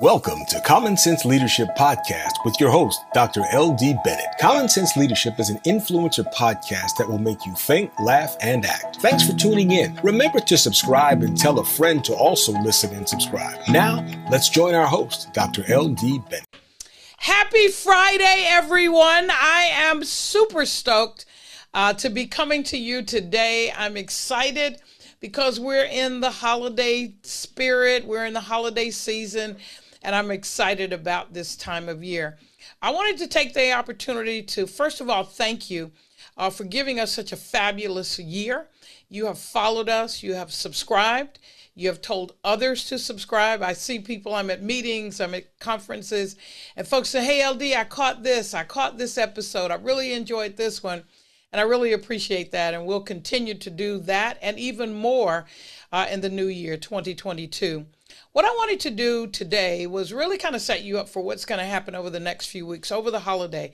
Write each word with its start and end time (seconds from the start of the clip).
Welcome 0.00 0.44
to 0.50 0.60
Common 0.60 0.96
Sense 0.96 1.24
Leadership 1.24 1.70
Podcast 1.76 2.44
with 2.44 2.60
your 2.60 2.70
host, 2.70 3.00
Dr. 3.14 3.42
L.D. 3.50 3.96
Bennett. 4.04 4.38
Common 4.40 4.68
Sense 4.68 4.96
Leadership 4.96 5.40
is 5.40 5.50
an 5.50 5.58
influencer 5.66 6.32
podcast 6.32 6.94
that 6.98 7.08
will 7.08 7.18
make 7.18 7.44
you 7.44 7.52
think, 7.56 7.90
laugh, 7.98 8.36
and 8.40 8.64
act. 8.64 8.98
Thanks 9.02 9.28
for 9.28 9.36
tuning 9.36 9.72
in. 9.72 9.98
Remember 10.04 10.38
to 10.38 10.56
subscribe 10.56 11.24
and 11.24 11.36
tell 11.36 11.58
a 11.58 11.64
friend 11.64 12.04
to 12.04 12.14
also 12.14 12.52
listen 12.62 12.94
and 12.94 13.08
subscribe. 13.08 13.58
Now, 13.68 14.06
let's 14.30 14.48
join 14.48 14.72
our 14.72 14.86
host, 14.86 15.32
Dr. 15.32 15.64
L.D. 15.66 16.20
Bennett. 16.30 16.46
Happy 17.16 17.66
Friday, 17.66 18.46
everyone. 18.46 19.32
I 19.32 19.68
am 19.72 20.04
super 20.04 20.64
stoked 20.64 21.26
uh, 21.74 21.94
to 21.94 22.08
be 22.08 22.28
coming 22.28 22.62
to 22.62 22.78
you 22.78 23.02
today. 23.02 23.72
I'm 23.76 23.96
excited 23.96 24.80
because 25.18 25.58
we're 25.58 25.86
in 25.86 26.20
the 26.20 26.30
holiday 26.30 27.14
spirit, 27.24 28.06
we're 28.06 28.26
in 28.26 28.34
the 28.34 28.40
holiday 28.42 28.90
season 28.90 29.56
and 30.08 30.16
I'm 30.16 30.30
excited 30.30 30.94
about 30.94 31.34
this 31.34 31.54
time 31.54 31.86
of 31.86 32.02
year. 32.02 32.38
I 32.80 32.92
wanted 32.92 33.18
to 33.18 33.26
take 33.26 33.52
the 33.52 33.72
opportunity 33.72 34.42
to, 34.42 34.66
first 34.66 35.02
of 35.02 35.10
all, 35.10 35.22
thank 35.22 35.68
you 35.68 35.92
uh, 36.38 36.48
for 36.48 36.64
giving 36.64 36.98
us 36.98 37.12
such 37.12 37.30
a 37.30 37.36
fabulous 37.36 38.18
year. 38.18 38.68
You 39.10 39.26
have 39.26 39.38
followed 39.38 39.90
us, 39.90 40.22
you 40.22 40.32
have 40.32 40.50
subscribed, 40.50 41.40
you 41.74 41.88
have 41.88 42.00
told 42.00 42.32
others 42.42 42.86
to 42.86 42.98
subscribe. 42.98 43.62
I 43.62 43.74
see 43.74 43.98
people, 43.98 44.34
I'm 44.34 44.48
at 44.48 44.62
meetings, 44.62 45.20
I'm 45.20 45.34
at 45.34 45.58
conferences, 45.58 46.36
and 46.74 46.88
folks 46.88 47.10
say, 47.10 47.22
Hey, 47.22 47.46
LD, 47.46 47.74
I 47.76 47.84
caught 47.84 48.22
this, 48.22 48.54
I 48.54 48.64
caught 48.64 48.96
this 48.96 49.18
episode, 49.18 49.70
I 49.70 49.74
really 49.74 50.14
enjoyed 50.14 50.56
this 50.56 50.82
one. 50.82 51.04
And 51.52 51.60
I 51.60 51.64
really 51.64 51.92
appreciate 51.92 52.52
that. 52.52 52.72
And 52.72 52.86
we'll 52.86 53.00
continue 53.00 53.54
to 53.54 53.70
do 53.70 53.98
that 54.00 54.38
and 54.40 54.58
even 54.58 54.94
more 54.94 55.46
uh, 55.92 56.06
in 56.10 56.22
the 56.22 56.28
new 56.28 56.46
year, 56.46 56.78
2022. 56.78 57.86
What 58.38 58.44
I 58.44 58.50
wanted 58.50 58.78
to 58.80 58.90
do 58.90 59.26
today 59.26 59.86
was 59.86 60.12
really 60.12 60.38
kind 60.38 60.54
of 60.54 60.60
set 60.60 60.84
you 60.84 60.96
up 60.98 61.08
for 61.08 61.20
what's 61.20 61.44
going 61.44 61.58
to 61.58 61.64
happen 61.64 61.96
over 61.96 62.08
the 62.08 62.20
next 62.20 62.46
few 62.46 62.66
weeks, 62.66 62.92
over 62.92 63.10
the 63.10 63.18
holiday. 63.18 63.72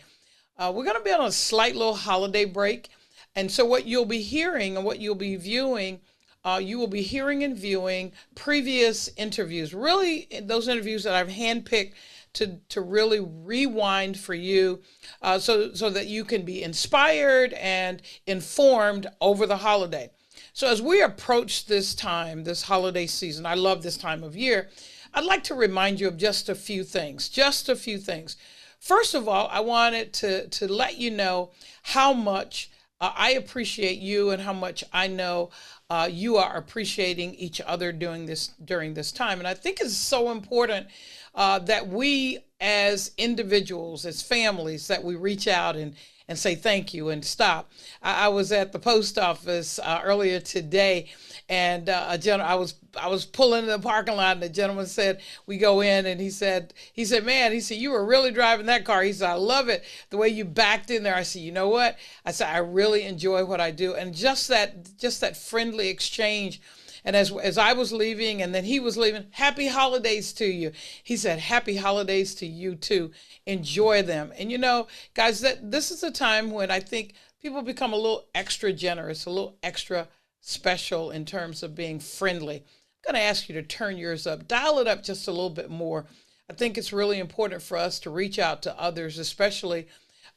Uh, 0.56 0.72
we're 0.74 0.84
going 0.84 0.96
to 0.96 1.02
be 1.02 1.12
on 1.12 1.26
a 1.26 1.32
slight 1.32 1.76
little 1.76 1.96
holiday 1.96 2.46
break. 2.46 2.88
And 3.36 3.50
so, 3.50 3.66
what 3.66 3.84
you'll 3.84 4.06
be 4.06 4.22
hearing 4.22 4.76
and 4.76 4.86
what 4.86 5.00
you'll 5.00 5.16
be 5.16 5.36
viewing, 5.36 6.00
uh, 6.46 6.60
you 6.62 6.78
will 6.78 6.86
be 6.86 7.02
hearing 7.02 7.44
and 7.44 7.54
viewing 7.54 8.12
previous 8.36 9.10
interviews, 9.18 9.74
really, 9.74 10.28
those 10.42 10.66
interviews 10.66 11.02
that 11.04 11.14
I've 11.14 11.28
handpicked 11.28 11.92
to, 12.32 12.58
to 12.70 12.80
really 12.80 13.20
rewind 13.20 14.18
for 14.18 14.34
you 14.34 14.80
uh, 15.20 15.38
so, 15.40 15.74
so 15.74 15.90
that 15.90 16.06
you 16.06 16.24
can 16.24 16.42
be 16.42 16.62
inspired 16.62 17.52
and 17.52 18.00
informed 18.26 19.08
over 19.20 19.46
the 19.46 19.58
holiday. 19.58 20.10
So, 20.56 20.68
as 20.68 20.80
we 20.80 21.02
approach 21.02 21.66
this 21.66 21.96
time, 21.96 22.44
this 22.44 22.62
holiday 22.62 23.08
season, 23.08 23.44
I 23.44 23.54
love 23.54 23.82
this 23.82 23.96
time 23.96 24.22
of 24.22 24.36
year, 24.36 24.68
I'd 25.12 25.24
like 25.24 25.42
to 25.44 25.54
remind 25.54 25.98
you 25.98 26.06
of 26.06 26.16
just 26.16 26.48
a 26.48 26.54
few 26.54 26.84
things, 26.84 27.28
just 27.28 27.68
a 27.68 27.74
few 27.74 27.98
things. 27.98 28.36
First 28.78 29.14
of 29.14 29.26
all, 29.26 29.48
I 29.50 29.58
wanted 29.58 30.12
to, 30.12 30.46
to 30.46 30.72
let 30.72 30.96
you 30.96 31.10
know 31.10 31.50
how 31.82 32.12
much 32.12 32.70
uh, 33.00 33.10
I 33.16 33.32
appreciate 33.32 33.98
you 33.98 34.30
and 34.30 34.40
how 34.40 34.52
much 34.52 34.84
I 34.92 35.08
know 35.08 35.50
uh, 35.90 36.08
you 36.08 36.36
are 36.36 36.56
appreciating 36.56 37.34
each 37.34 37.60
other 37.60 37.90
during 37.90 38.26
this 38.26 38.52
during 38.64 38.94
this 38.94 39.10
time. 39.10 39.40
And 39.40 39.48
I 39.48 39.54
think 39.54 39.80
it's 39.80 39.96
so 39.96 40.30
important 40.30 40.86
uh, 41.34 41.58
that 41.60 41.88
we, 41.88 42.38
as 42.60 43.10
individuals, 43.18 44.06
as 44.06 44.22
families, 44.22 44.86
that 44.86 45.02
we 45.02 45.16
reach 45.16 45.48
out 45.48 45.74
and 45.74 45.96
and 46.28 46.38
say 46.38 46.54
thank 46.54 46.94
you 46.94 47.10
and 47.10 47.24
stop. 47.24 47.70
I, 48.02 48.26
I 48.26 48.28
was 48.28 48.50
at 48.52 48.72
the 48.72 48.78
post 48.78 49.18
office 49.18 49.78
uh, 49.78 50.00
earlier 50.02 50.40
today, 50.40 51.10
and 51.48 51.88
uh, 51.88 52.06
a 52.08 52.18
gen- 52.18 52.40
I 52.40 52.54
was 52.54 52.74
I 53.00 53.08
was 53.08 53.24
pulling 53.24 53.64
in 53.64 53.68
the 53.68 53.78
parking 53.78 54.16
lot, 54.16 54.36
and 54.36 54.42
the 54.42 54.48
gentleman 54.48 54.86
said 54.86 55.20
we 55.46 55.58
go 55.58 55.80
in, 55.80 56.06
and 56.06 56.20
he 56.20 56.30
said 56.30 56.72
he 56.92 57.04
said, 57.04 57.24
man, 57.24 57.52
he 57.52 57.60
said 57.60 57.76
you 57.76 57.90
were 57.90 58.04
really 58.04 58.30
driving 58.30 58.66
that 58.66 58.84
car. 58.84 59.02
He 59.02 59.12
said 59.12 59.30
I 59.30 59.34
love 59.34 59.68
it 59.68 59.84
the 60.10 60.16
way 60.16 60.28
you 60.28 60.44
backed 60.44 60.90
in 60.90 61.02
there. 61.02 61.16
I 61.16 61.22
said, 61.22 61.42
you 61.42 61.52
know 61.52 61.68
what? 61.68 61.96
I 62.24 62.32
said 62.32 62.48
I 62.48 62.58
really 62.58 63.04
enjoy 63.04 63.44
what 63.44 63.60
I 63.60 63.70
do, 63.70 63.94
and 63.94 64.14
just 64.14 64.48
that 64.48 64.96
just 64.98 65.20
that 65.20 65.36
friendly 65.36 65.88
exchange 65.88 66.60
and 67.04 67.14
as 67.14 67.30
as 67.32 67.58
I 67.58 67.74
was 67.74 67.92
leaving 67.92 68.40
and 68.40 68.54
then 68.54 68.64
he 68.64 68.80
was 68.80 68.96
leaving, 68.96 69.26
happy 69.32 69.68
holidays 69.68 70.32
to 70.34 70.46
you. 70.46 70.72
He 71.02 71.16
said, 71.16 71.38
Happy 71.38 71.76
holidays 71.76 72.34
to 72.36 72.46
you 72.46 72.74
too. 72.74 73.10
Enjoy 73.46 74.02
them. 74.02 74.32
And 74.38 74.50
you 74.50 74.58
know, 74.58 74.86
guys, 75.12 75.40
that 75.40 75.70
this 75.70 75.90
is 75.90 76.02
a 76.02 76.10
time 76.10 76.50
when 76.50 76.70
I 76.70 76.80
think 76.80 77.14
people 77.42 77.62
become 77.62 77.92
a 77.92 77.96
little 77.96 78.24
extra 78.34 78.72
generous, 78.72 79.26
a 79.26 79.30
little 79.30 79.58
extra 79.62 80.08
special 80.40 81.10
in 81.10 81.24
terms 81.24 81.62
of 81.62 81.74
being 81.74 82.00
friendly. 82.00 82.56
I'm 82.56 83.12
going 83.12 83.22
to 83.22 83.28
ask 83.28 83.48
you 83.48 83.54
to 83.56 83.62
turn 83.62 83.98
yours 83.98 84.26
up, 84.26 84.48
dial 84.48 84.78
it 84.78 84.86
up 84.86 85.02
just 85.02 85.28
a 85.28 85.30
little 85.30 85.50
bit 85.50 85.70
more. 85.70 86.06
I 86.48 86.54
think 86.54 86.76
it's 86.76 86.92
really 86.92 87.18
important 87.18 87.62
for 87.62 87.76
us 87.76 87.98
to 88.00 88.10
reach 88.10 88.38
out 88.38 88.62
to 88.62 88.80
others, 88.80 89.18
especially 89.18 89.88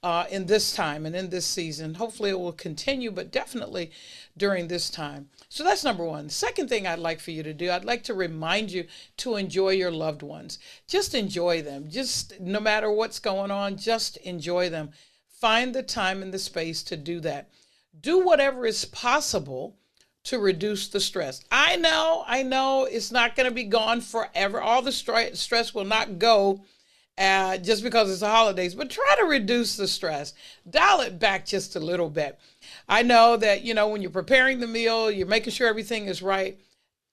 uh, 0.03 0.25
in 0.29 0.45
this 0.45 0.73
time 0.73 1.05
and 1.05 1.15
in 1.15 1.29
this 1.29 1.45
season. 1.45 1.95
Hopefully, 1.95 2.29
it 2.29 2.39
will 2.39 2.53
continue, 2.53 3.11
but 3.11 3.31
definitely 3.31 3.91
during 4.37 4.67
this 4.67 4.89
time. 4.89 5.29
So 5.49 5.63
that's 5.63 5.83
number 5.83 6.03
one. 6.03 6.29
Second 6.29 6.69
thing 6.69 6.85
I'd 6.85 6.99
like 6.99 7.19
for 7.19 7.31
you 7.31 7.43
to 7.43 7.53
do, 7.53 7.71
I'd 7.71 7.85
like 7.85 8.03
to 8.03 8.13
remind 8.13 8.71
you 8.71 8.85
to 9.17 9.35
enjoy 9.35 9.69
your 9.69 9.91
loved 9.91 10.21
ones. 10.21 10.59
Just 10.87 11.15
enjoy 11.15 11.61
them. 11.61 11.89
Just 11.89 12.39
no 12.39 12.59
matter 12.59 12.91
what's 12.91 13.19
going 13.19 13.51
on, 13.51 13.77
just 13.77 14.17
enjoy 14.17 14.69
them. 14.69 14.91
Find 15.29 15.73
the 15.73 15.83
time 15.83 16.21
and 16.21 16.33
the 16.33 16.39
space 16.39 16.83
to 16.83 16.97
do 16.97 17.19
that. 17.21 17.49
Do 17.99 18.23
whatever 18.23 18.65
is 18.65 18.85
possible 18.85 19.77
to 20.25 20.39
reduce 20.39 20.89
the 20.89 20.99
stress. 20.99 21.43
I 21.51 21.77
know, 21.77 22.23
I 22.27 22.43
know 22.43 22.85
it's 22.85 23.11
not 23.11 23.35
going 23.35 23.47
to 23.47 23.53
be 23.53 23.63
gone 23.63 24.01
forever. 24.01 24.61
All 24.61 24.81
the 24.81 24.91
stress 24.91 25.73
will 25.73 25.85
not 25.85 26.19
go 26.19 26.65
uh, 27.17 27.57
just 27.57 27.83
because 27.83 28.11
it's 28.11 28.19
the 28.19 28.27
holidays, 28.27 28.75
but 28.75 28.89
try 28.89 29.15
to 29.19 29.25
reduce 29.25 29.75
the 29.75 29.87
stress. 29.87 30.33
Dial 30.69 31.01
it 31.01 31.19
back 31.19 31.45
just 31.45 31.75
a 31.75 31.79
little 31.79 32.09
bit. 32.09 32.39
I 32.87 33.03
know 33.03 33.37
that, 33.37 33.63
you 33.63 33.73
know, 33.73 33.87
when 33.87 34.01
you're 34.01 34.11
preparing 34.11 34.59
the 34.59 34.67
meal, 34.67 35.09
you're 35.09 35.27
making 35.27 35.53
sure 35.53 35.67
everything 35.67 36.05
is 36.05 36.21
right. 36.21 36.59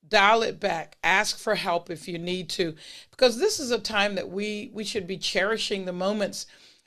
Dial 0.07 0.43
it 0.43 0.61
back. 0.61 0.99
Ask 1.03 1.39
for 1.39 1.55
help 1.55 1.89
if 1.89 2.07
you 2.07 2.19
need 2.19 2.51
to, 2.51 2.75
because 3.11 3.39
this 3.39 3.59
is 3.59 3.71
a 3.71 3.79
time 3.79 4.17
that 4.17 4.29
we 4.29 4.71
we 4.75 4.85
should 4.85 5.07
be 5.07 5.17
cherishing 5.17 5.87
the 5.87 5.93
moments 5.93 6.47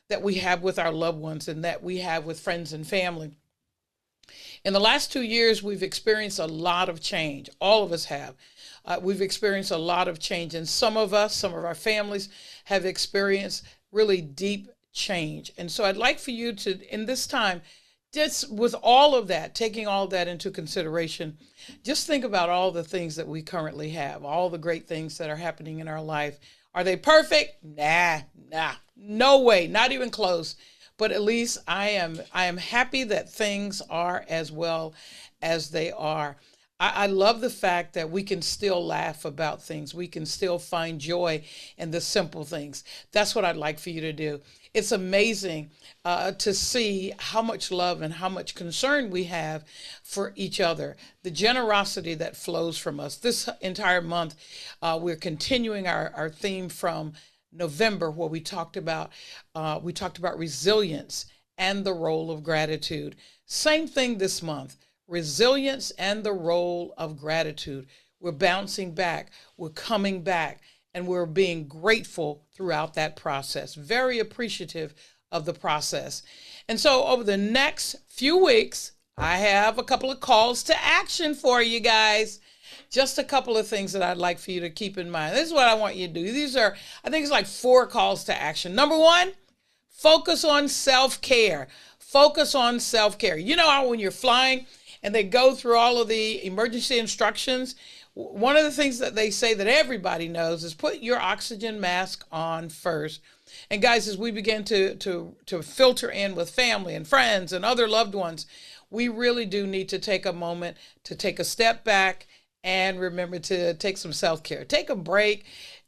that 0.10 0.22
we 0.22 0.36
have 0.36 0.62
with 0.62 0.78
our 0.78 0.92
loved 0.92 1.20
ones 1.20 1.48
and 1.48 1.64
that 1.64 1.82
we 1.82 1.98
have 1.98 2.26
with 2.26 2.40
friends 2.40 2.74
and 2.74 2.86
family. 2.86 3.32
In 4.64 4.74
the 4.74 4.80
last 4.80 5.12
two 5.12 5.22
years, 5.22 5.64
we've 5.64 5.84
experienced 5.84 6.40
a 6.40 6.46
lot 6.46 6.90
of 6.90 7.02
change. 7.02 7.50
All 7.60 7.84
of 7.84 7.92
us 7.92 8.06
have. 8.06 8.36
Uh, 8.86 9.00
we've 9.02 9.22
experienced 9.22 9.72
a 9.72 9.78
lot 9.78 10.08
of 10.08 10.20
change, 10.20 10.56
and 10.56 10.68
some 10.68 10.96
of 10.96 11.14
us, 11.14 11.36
some 11.36 11.54
of 11.54 11.66
our 11.66 11.76
families, 11.76 12.30
have 12.68 12.86
experienced 12.86 13.64
really 13.94 14.20
deep 14.20 14.68
change. 14.92 15.54
And 15.58 15.72
so 15.72 15.86
I'd 15.86 15.96
like 15.96 16.20
for 16.20 16.32
you 16.32 16.52
to, 16.52 16.94
in 16.94 17.06
this 17.06 17.26
time, 17.26 17.62
just 18.14 18.52
with 18.52 18.76
all 18.84 19.16
of 19.16 19.28
that, 19.30 19.56
taking 19.56 19.88
all 19.88 20.06
that 20.08 20.28
into 20.28 20.52
consideration, 20.52 21.38
just 21.86 22.08
think 22.08 22.26
about 22.26 22.50
all 22.50 22.72
the 22.72 22.84
things 22.84 23.16
that 23.16 23.28
we 23.28 23.42
currently 23.42 23.92
have, 23.92 24.26
all 24.26 24.50
the 24.50 24.58
great 24.58 24.86
things 24.86 25.18
that 25.18 25.30
are 25.30 25.38
happening 25.38 25.80
in 25.80 25.88
our 25.88 26.02
life. 26.02 26.40
Are 26.74 26.84
they 26.84 26.98
perfect? 26.98 27.64
Nah, 27.64 28.20
nah, 28.52 28.74
no 28.98 29.40
way, 29.44 29.68
not 29.68 29.94
even 29.94 30.10
close. 30.10 30.58
But 30.98 31.14
at 31.14 31.22
least 31.22 31.60
I 31.70 31.92
am 31.92 32.20
I 32.34 32.48
am 32.48 32.58
happy 32.58 33.06
that 33.06 33.32
things 33.32 33.82
are 33.90 34.26
as 34.28 34.52
well 34.52 34.94
as 35.42 35.70
they 35.70 35.92
are. 35.94 36.36
I, 36.80 36.90
I 36.90 37.08
love 37.08 37.42
the 37.42 37.50
fact 37.50 37.94
that 37.94 38.10
we 38.10 38.24
can 38.24 38.42
still 38.42 38.86
laugh 38.86 39.26
about 39.26 39.62
things. 39.62 39.94
We 39.94 40.08
can 40.08 40.26
still 40.26 40.60
find 40.60 41.00
joy 41.00 41.44
in 41.78 41.92
the 41.92 42.02
simple 42.02 42.44
things. 42.44 42.84
That's 43.12 43.36
what 43.36 43.46
I'd 43.46 43.58
like 43.58 43.80
for 43.80 43.90
you 43.90 44.02
to 44.02 44.14
do. 44.14 44.42
It's 44.74 44.92
amazing 44.92 45.72
uh, 46.06 46.34
to 46.34 46.54
see 46.54 47.14
how 47.18 47.42
much 47.42 47.72
love 47.72 48.02
and 48.02 48.14
how 48.14 48.30
much 48.30 48.54
concern 48.54 49.10
we 49.10 49.24
have 49.26 49.66
for 50.04 50.34
each 50.36 50.60
other, 50.60 50.98
the 51.24 51.32
generosity 51.32 52.14
that 52.16 52.38
flows 52.38 52.78
from 52.78 53.00
us. 53.00 53.16
This 53.16 53.50
entire 53.62 54.02
month, 54.02 54.36
uh, 54.82 55.00
we're 55.02 55.16
continuing 55.16 55.88
our, 55.88 56.12
our 56.16 56.30
theme 56.30 56.70
from 56.70 57.14
November, 57.52 58.12
where 58.12 58.30
we 58.30 58.42
talked 58.42 58.78
about 58.78 59.12
uh, 59.56 59.80
we 59.82 59.94
talked 59.94 60.18
about 60.18 60.38
resilience 60.38 61.26
and 61.58 61.84
the 61.84 61.94
role 61.94 62.30
of 62.30 62.44
gratitude. 62.44 63.16
Same 63.46 63.88
thing 63.88 64.18
this 64.18 64.44
month 64.44 64.76
resilience 65.08 65.92
and 65.92 66.24
the 66.24 66.34
role 66.34 66.94
of 66.98 67.18
gratitude. 67.18 67.88
We're 68.20 68.32
bouncing 68.32 68.94
back, 68.94 69.32
we're 69.58 69.70
coming 69.70 70.24
back, 70.24 70.62
and 70.94 71.08
we're 71.08 71.26
being 71.26 71.68
grateful 71.68 72.44
throughout 72.54 72.96
that 72.96 73.16
process, 73.16 73.76
very 73.76 74.20
appreciative 74.20 74.96
of 75.32 75.46
the 75.46 75.54
process. 75.54 76.24
And 76.68 76.80
so, 76.80 77.06
over 77.06 77.24
the 77.24 77.38
next 77.38 77.96
few 78.08 78.44
weeks, 78.44 78.94
I 79.18 79.38
have 79.38 79.78
a 79.78 79.84
couple 79.84 80.12
of 80.12 80.20
calls 80.20 80.64
to 80.64 80.84
action 80.84 81.36
for 81.36 81.62
you 81.62 81.80
guys. 81.80 82.40
Just 82.90 83.18
a 83.18 83.24
couple 83.24 83.58
of 83.58 83.68
things 83.68 83.94
that 83.94 84.02
I'd 84.02 84.18
like 84.18 84.40
for 84.40 84.52
you 84.52 84.62
to 84.62 84.70
keep 84.70 84.98
in 84.98 85.10
mind. 85.10 85.36
This 85.36 85.48
is 85.48 85.54
what 85.54 85.68
I 85.68 85.74
want 85.74 85.96
you 85.96 86.08
to 86.08 86.14
do. 86.14 86.32
These 86.32 86.56
are, 86.56 86.76
I 87.04 87.10
think 87.10 87.24
it's 87.24 87.32
like 87.32 87.46
four 87.46 87.86
calls 87.88 88.24
to 88.26 88.42
action. 88.42 88.76
Number 88.76 88.98
one, 88.98 89.34
focus 89.90 90.44
on 90.44 90.68
self 90.68 91.22
care. 91.22 91.68
Focus 92.00 92.56
on 92.56 92.80
self 92.80 93.18
care. 93.18 93.38
You 93.38 93.56
know 93.56 93.70
how 93.70 93.88
when 93.88 94.00
you're 94.00 94.12
flying, 94.12 94.66
and 95.08 95.16
they 95.16 95.24
go 95.24 95.56
through 95.56 95.78
all 95.78 96.02
of 96.02 96.10
the 96.10 96.46
emergency 96.46 97.00
instructions. 97.00 97.76
one 98.14 98.58
of 98.58 98.66
the 98.66 98.72
things 98.72 99.00
that 99.00 99.16
they 99.16 99.30
say 99.30 99.54
that 99.54 99.66
everybody 99.68 100.28
knows 100.28 100.66
is 100.66 100.74
put 100.74 101.00
your 101.00 101.18
oxygen 101.18 101.80
mask 101.80 102.26
on 102.30 102.68
first. 102.68 103.22
And 103.72 103.82
guys, 103.82 104.10
as 104.10 104.18
we 104.18 104.32
begin 104.32 104.66
to 104.66 104.96
to 104.96 105.38
to 105.46 105.62
filter 105.62 106.10
in 106.10 106.36
with 106.36 106.50
family 106.50 106.94
and 106.94 107.08
friends 107.08 107.54
and 107.54 107.64
other 107.64 107.88
loved 107.88 108.16
ones, 108.16 108.48
we 108.90 109.08
really 109.08 109.46
do 109.46 109.66
need 109.66 109.88
to 109.90 109.98
take 109.98 110.26
a 110.26 110.34
moment 110.34 110.76
to 111.06 111.16
take 111.16 111.40
a 111.40 111.46
step 111.46 111.86
back 111.86 112.28
and 112.62 113.00
remember 113.00 113.40
to 113.40 113.76
take 113.76 113.96
some 113.96 114.12
self 114.12 114.44
care. 114.44 114.66
Take 114.66 114.90
a 114.90 114.96
break. 114.96 115.46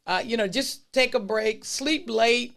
Uh, 0.08 0.24
you 0.24 0.38
know, 0.38 0.48
just 0.48 0.94
take 0.94 1.14
a 1.14 1.20
break. 1.20 1.66
Sleep 1.66 2.10
late. 2.10 2.56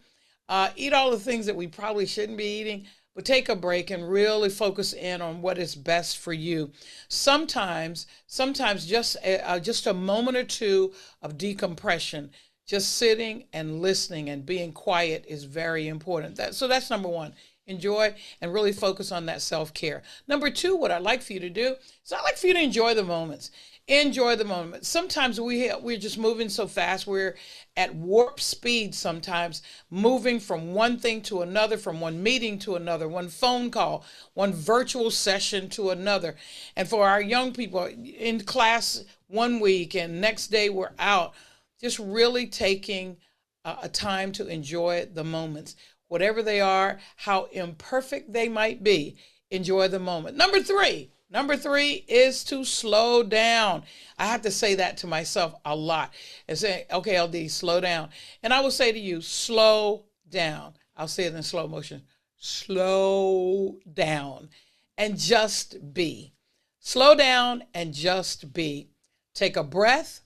Uh, 0.49 0.71
eat 0.77 0.93
all 0.93 1.11
the 1.11 1.19
things 1.19 1.47
that 1.47 1.57
we 1.57 1.67
probably 1.67 2.07
shouldn't 2.07 2.39
be 2.39 2.61
eating 2.61 2.87
but 3.15 3.25
take 3.25 3.49
a 3.49 3.57
break 3.57 3.91
and 3.91 4.09
really 4.09 4.49
focus 4.49 4.93
in 4.93 5.21
on 5.21 5.43
what 5.43 5.59
is 5.59 5.75
best 5.75 6.19
for 6.19 6.33
you. 6.33 6.71
Sometimes, 7.09 8.07
sometimes 8.27 8.87
just 8.87 9.17
a, 9.25 9.39
uh, 9.47 9.59
just 9.59 9.87
a 9.87 9.95
moment 9.95 10.37
or 10.37 10.45
two 10.45 10.93
of 11.21 11.37
decompression, 11.37 12.31
just 12.67 12.97
sitting 12.97 13.45
and 13.53 13.81
listening 13.83 14.31
and 14.31 14.47
being 14.47 14.73
quiet 14.73 15.25
is 15.29 15.45
very 15.45 15.89
important. 15.89 16.37
That, 16.37 16.55
so 16.55 16.67
that's 16.69 16.91
number 16.91 17.09
one. 17.09 17.35
Enjoy 17.67 18.15
and 18.41 18.53
really 18.53 18.73
focus 18.73 19.13
on 19.13 19.27
that 19.27 19.41
self 19.41 19.73
care. 19.73 20.03
Number 20.27 20.51
two, 20.51 20.75
what 20.75 20.91
I'd 20.91 21.03
like 21.03 21.23
for 21.23 21.33
you 21.33 21.41
to 21.41 21.51
do 21.51 21.77
is 22.05 22.13
I'd 22.13 22.23
like 22.23 22.37
for 22.37 22.49
you 22.49 22.55
to 22.55 22.63
enjoy 22.63 22.95
the 22.95 23.05
moments 23.05 23.53
enjoy 23.89 24.37
the 24.37 24.45
moment. 24.45 24.87
Sometimes 24.87 25.41
we 25.41 25.71
we're 25.81 25.99
just 25.99 26.19
moving 26.19 26.49
so 26.49 26.67
fast. 26.67 27.07
We're 27.07 27.37
at 27.77 27.95
warp 27.95 28.41
speed 28.41 28.95
sometimes, 28.95 29.63
moving 29.91 30.39
from 30.39 30.75
one 30.75 30.99
thing 30.99 31.23
to 31.23 31.43
another, 31.43 31.77
from 31.77 32.01
one 32.01 32.23
meeting 32.23 32.59
to 32.61 32.77
another, 32.77 33.09
one 33.09 33.29
phone 33.29 33.71
call, 33.71 34.05
one 34.35 34.53
virtual 34.53 35.11
session 35.11 35.69
to 35.71 35.91
another. 35.91 36.37
And 36.77 36.89
for 36.89 37.09
our 37.09 37.21
young 37.21 37.53
people 37.53 37.87
in 37.87 38.41
class 38.45 39.05
one 39.27 39.61
week 39.61 39.95
and 39.95 40.21
next 40.21 40.49
day 40.49 40.69
we're 40.69 40.93
out, 40.99 41.35
just 41.81 41.99
really 41.99 42.47
taking 42.47 43.17
a, 43.65 43.77
a 43.85 43.89
time 43.89 44.33
to 44.33 44.47
enjoy 44.47 45.09
the 45.13 45.25
moments. 45.25 45.75
Whatever 46.09 46.43
they 46.43 46.61
are, 46.61 47.01
how 47.17 47.45
imperfect 47.53 48.33
they 48.33 48.49
might 48.49 48.83
be, 48.85 49.17
enjoy 49.51 49.89
the 49.89 49.99
moment. 49.99 50.37
Number 50.37 50.61
three, 50.61 51.11
Number 51.33 51.57
three 51.57 52.05
is 52.09 52.45
to 52.45 52.63
slow 52.63 53.23
down. 53.23 53.85
I 54.19 54.27
have 54.27 54.43
to 54.43 54.51
say 54.51 54.75
that 54.75 54.99
to 54.99 55.07
myself 55.07 55.55
a 55.65 55.75
lot 55.75 56.13
and 56.47 56.59
say, 56.59 56.85
okay, 56.93 57.19
LD, 57.19 57.51
slow 57.51 57.81
down. 57.81 58.11
And 58.43 58.53
I 58.53 58.61
will 58.61 58.71
say 58.71 58.93
to 58.93 58.99
you, 58.99 59.23
slow 59.23 60.05
down. 60.29 60.75
I'll 60.95 61.09
say 61.09 61.25
it 61.25 61.35
in 61.35 61.43
slow 61.43 61.67
motion. 61.67 62.03
Slow 62.37 63.79
down 63.95 64.51
and 64.99 65.19
just 65.19 65.95
be. 65.95 66.35
Slow 66.81 67.15
down 67.15 67.65
and 67.73 67.95
just 67.95 68.53
be. 68.53 68.91
Take 69.33 69.57
a 69.57 69.65
breath, 69.65 70.21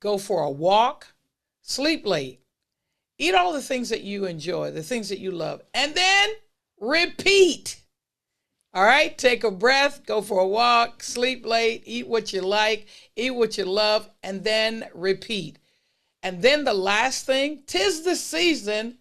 go 0.00 0.18
for 0.18 0.42
a 0.42 0.50
walk, 0.50 1.14
sleep 1.62 2.06
late, 2.06 2.40
eat 3.16 3.34
all 3.34 3.54
the 3.54 3.62
things 3.62 3.88
that 3.88 4.02
you 4.02 4.26
enjoy, 4.26 4.70
the 4.70 4.82
things 4.82 5.08
that 5.08 5.18
you 5.18 5.30
love, 5.30 5.62
and 5.72 5.94
then 5.94 6.28
repeat. 6.78 7.81
All 8.74 8.84
right, 8.84 9.16
take 9.18 9.44
a 9.44 9.50
breath, 9.50 10.06
go 10.06 10.22
for 10.22 10.40
a 10.40 10.46
walk, 10.46 11.02
sleep 11.02 11.44
late, 11.44 11.82
eat 11.84 12.08
what 12.08 12.32
you 12.32 12.40
like, 12.40 12.86
eat 13.16 13.32
what 13.32 13.58
you 13.58 13.66
love, 13.66 14.08
and 14.22 14.42
then 14.44 14.88
repeat. 14.94 15.58
And 16.22 16.40
then 16.40 16.64
the 16.64 16.72
last 16.72 17.26
thing, 17.26 17.64
tis 17.66 18.02
the 18.02 18.16
season 18.16 18.96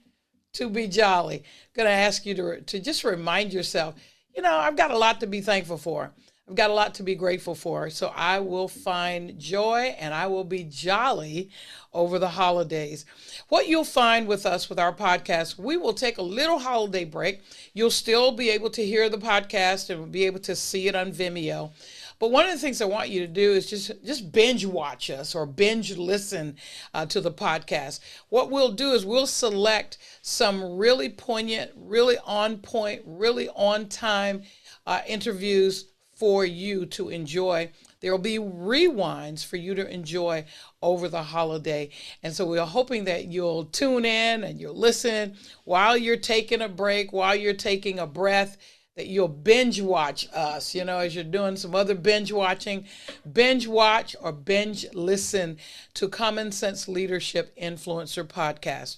to 0.54 0.70
be 0.70 0.88
jolly. 0.88 1.44
I'm 1.74 1.88
to 1.88 1.92
ask 1.92 2.26
you 2.26 2.36
to, 2.36 2.62
to 2.62 2.80
just 2.80 3.06
remind 3.06 3.54
yourself, 3.54 3.96
you 4.36 4.42
know, 4.42 4.54
I've 4.54 4.76
got 4.76 4.92
a 4.92 4.98
lot 4.98 5.22
to 5.22 5.28
be 5.28 5.40
thankful 5.40 5.78
for. 5.78 6.12
I've 6.52 6.58
got 6.58 6.70
a 6.70 6.74
lot 6.74 6.96
to 6.96 7.04
be 7.04 7.16
grateful 7.16 7.56
for. 7.56 7.90
So 7.90 8.12
I 8.14 8.40
will 8.40 8.68
find 8.68 9.40
joy 9.40 9.96
and 9.98 10.14
I 10.14 10.28
will 10.28 10.44
be 10.44 10.66
jolly 10.66 11.50
over 11.94 12.20
the 12.20 12.28
holidays. 12.28 13.06
What 13.48 13.70
you'll 13.70 13.86
find 13.86 14.28
with 14.28 14.46
us 14.46 14.68
with 14.68 14.78
our 14.78 14.92
podcast, 14.92 15.58
we 15.58 15.78
will 15.78 15.94
take 15.94 16.18
a 16.18 16.22
little 16.22 16.60
holiday 16.60 17.06
break. 17.06 17.40
You'll 17.74 17.90
still 17.90 18.34
be 18.34 18.50
able 18.50 18.70
to 18.72 18.86
hear 18.86 19.08
the 19.08 19.18
podcast 19.18 19.90
and 19.90 20.12
be 20.12 20.26
able 20.26 20.42
to 20.42 20.54
see 20.54 20.90
it 20.90 20.96
on 20.96 21.14
Vimeo. 21.14 21.72
But 22.20 22.32
one 22.32 22.46
of 22.46 22.52
the 22.52 22.60
things 22.60 22.82
I 22.82 22.86
want 22.86 23.08
you 23.08 23.22
to 23.22 23.28
do 23.28 23.54
is 23.54 23.70
just 23.70 24.04
just 24.06 24.34
binge 24.34 24.66
watch 24.66 25.10
us 25.10 25.34
or 25.34 25.46
binge 25.46 25.98
listen 25.98 26.58
uh, 26.94 27.06
to 27.06 27.22
the 27.22 27.32
podcast. 27.32 28.02
What 28.28 28.52
we'll 28.52 28.74
do 28.74 28.92
is 28.92 29.06
we'll 29.06 29.26
select 29.26 29.98
some 30.22 30.76
really 30.76 31.08
poignant, 31.08 31.72
really 31.78 32.18
on 32.26 32.58
point, 32.58 33.04
really 33.06 33.48
on 33.56 33.88
time 33.88 34.44
uh, 34.86 35.02
interviews 35.08 35.86
for 36.22 36.46
you 36.46 36.86
to 36.86 37.10
enjoy. 37.10 37.72
There 38.00 38.12
will 38.12 38.20
be 38.20 38.38
rewinds 38.38 39.44
for 39.44 39.58
you 39.58 39.74
to 39.74 39.92
enjoy 39.92 40.46
over 40.80 41.08
the 41.08 41.24
holiday. 41.24 41.90
And 42.22 42.32
so 42.32 42.46
we're 42.46 42.64
hoping 42.64 43.06
that 43.06 43.26
you'll 43.26 43.66
tune 43.66 44.06
in 44.06 44.44
and 44.44 44.60
you'll 44.60 44.78
listen 44.78 45.36
while 45.64 45.98
you're 45.98 46.18
taking 46.18 46.62
a 46.62 46.70
break, 46.70 47.12
while 47.12 47.36
you're 47.36 47.56
taking 47.56 47.98
a 47.98 48.06
breath, 48.06 48.60
that 48.96 49.08
you'll 49.08 49.30
binge 49.30 49.82
watch 49.82 50.28
us, 50.32 50.76
you 50.76 50.86
know, 50.86 51.00
as 51.00 51.16
you're 51.16 51.24
doing 51.24 51.56
some 51.56 51.74
other 51.74 51.96
binge 51.96 52.32
watching, 52.32 52.86
binge 53.34 53.66
watch 53.66 54.16
or 54.22 54.32
binge 54.32 54.86
listen 54.94 55.58
to 55.96 56.08
Common 56.08 56.52
Sense 56.52 56.88
Leadership 56.88 57.52
Influencer 57.60 58.28
Podcast. 58.28 58.98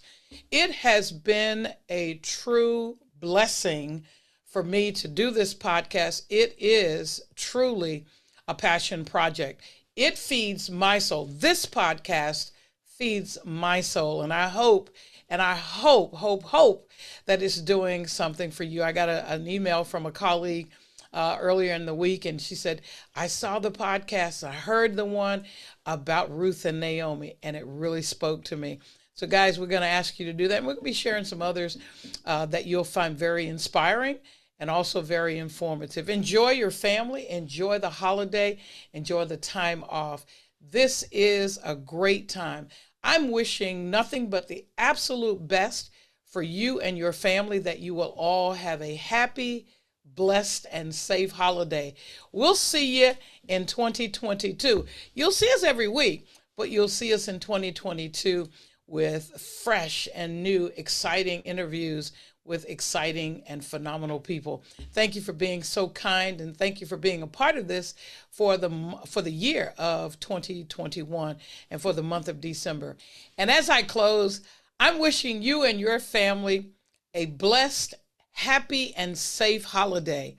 It 0.51 0.71
has 0.71 1.13
been 1.13 1.69
a 1.87 2.15
true 2.15 2.97
blessing 3.21 4.03
for 4.53 4.63
me 4.63 4.91
to 4.91 5.07
do 5.07 5.31
this 5.31 5.55
podcast. 5.55 6.21
It 6.29 6.55
is 6.59 7.21
truly 7.35 8.05
a 8.47 8.53
passion 8.53 9.03
project. 9.03 9.61
It 9.95 10.15
feeds 10.15 10.69
my 10.69 10.99
soul. 10.99 11.25
This 11.25 11.65
podcast 11.65 12.51
feeds 12.85 13.39
my 13.43 13.81
soul. 13.81 14.21
And 14.21 14.31
I 14.31 14.47
hope, 14.47 14.91
and 15.27 15.41
I 15.41 15.55
hope, 15.55 16.13
hope, 16.13 16.43
hope 16.43 16.91
that 17.25 17.41
it's 17.41 17.59
doing 17.59 18.05
something 18.05 18.51
for 18.51 18.63
you. 18.63 18.83
I 18.83 18.91
got 18.91 19.09
a, 19.09 19.27
an 19.27 19.47
email 19.47 19.83
from 19.83 20.05
a 20.05 20.11
colleague 20.11 20.69
uh, 21.11 21.37
earlier 21.39 21.73
in 21.73 21.87
the 21.87 21.95
week, 21.95 22.25
and 22.25 22.39
she 22.39 22.55
said, 22.55 22.81
I 23.15 23.27
saw 23.27 23.57
the 23.57 23.71
podcast, 23.71 24.47
I 24.47 24.51
heard 24.51 24.95
the 24.95 25.05
one 25.05 25.45
about 25.85 26.35
Ruth 26.35 26.65
and 26.65 26.79
Naomi, 26.79 27.37
and 27.43 27.55
it 27.55 27.65
really 27.65 28.01
spoke 28.03 28.43
to 28.45 28.57
me. 28.57 28.79
So, 29.15 29.27
guys, 29.27 29.59
we're 29.59 29.67
going 29.67 29.83
to 29.83 29.87
ask 29.87 30.19
you 30.19 30.25
to 30.27 30.33
do 30.33 30.47
that. 30.47 30.57
And 30.57 30.67
we're 30.67 30.73
going 30.73 30.85
to 30.85 30.89
be 30.89 30.93
sharing 30.93 31.23
some 31.23 31.41
others 31.41 31.77
uh, 32.25 32.47
that 32.47 32.65
you'll 32.65 32.83
find 32.83 33.17
very 33.17 33.47
inspiring 33.47 34.17
and 34.59 34.69
also 34.69 35.01
very 35.01 35.37
informative. 35.37 36.09
Enjoy 36.09 36.51
your 36.51 36.71
family, 36.71 37.29
enjoy 37.29 37.79
the 37.79 37.89
holiday, 37.89 38.57
enjoy 38.93 39.25
the 39.25 39.37
time 39.37 39.83
off. 39.89 40.25
This 40.61 41.03
is 41.11 41.59
a 41.63 41.75
great 41.75 42.29
time. 42.29 42.67
I'm 43.03 43.31
wishing 43.31 43.89
nothing 43.89 44.29
but 44.29 44.47
the 44.47 44.65
absolute 44.77 45.47
best 45.47 45.89
for 46.25 46.41
you 46.41 46.79
and 46.79 46.97
your 46.97 47.13
family 47.13 47.59
that 47.59 47.79
you 47.79 47.93
will 47.93 48.13
all 48.17 48.53
have 48.53 48.81
a 48.81 48.95
happy, 48.95 49.67
blessed, 50.05 50.65
and 50.71 50.93
safe 50.95 51.31
holiday. 51.31 51.93
We'll 52.31 52.55
see 52.55 53.03
you 53.03 53.13
in 53.47 53.65
2022. 53.65 54.85
You'll 55.13 55.31
see 55.31 55.51
us 55.53 55.63
every 55.63 55.87
week, 55.87 56.27
but 56.55 56.69
you'll 56.69 56.87
see 56.87 57.13
us 57.13 57.27
in 57.27 57.39
2022 57.39 58.49
with 58.87 59.39
fresh 59.63 60.07
and 60.13 60.43
new, 60.43 60.71
exciting 60.75 61.41
interviews 61.41 62.11
with 62.45 62.67
exciting 62.67 63.41
and 63.47 63.63
phenomenal 63.63 64.19
people. 64.19 64.63
Thank 64.91 65.15
you 65.15 65.21
for 65.21 65.33
being 65.33 65.63
so 65.63 65.89
kind 65.89 66.41
and 66.41 66.55
thank 66.55 66.81
you 66.81 66.87
for 66.87 66.97
being 66.97 67.21
a 67.21 67.27
part 67.27 67.55
of 67.55 67.67
this 67.67 67.95
for 68.29 68.57
the 68.57 68.69
for 69.05 69.21
the 69.21 69.31
year 69.31 69.73
of 69.77 70.19
2021 70.19 71.37
and 71.71 71.81
for 71.81 71.93
the 71.93 72.03
month 72.03 72.27
of 72.27 72.41
December. 72.41 72.97
And 73.37 73.49
as 73.49 73.69
I 73.69 73.83
close, 73.83 74.41
I'm 74.79 74.99
wishing 74.99 75.41
you 75.41 75.63
and 75.63 75.79
your 75.79 75.99
family 75.99 76.71
a 77.13 77.25
blessed, 77.27 77.93
happy 78.31 78.93
and 78.95 79.17
safe 79.17 79.65
holiday. 79.65 80.35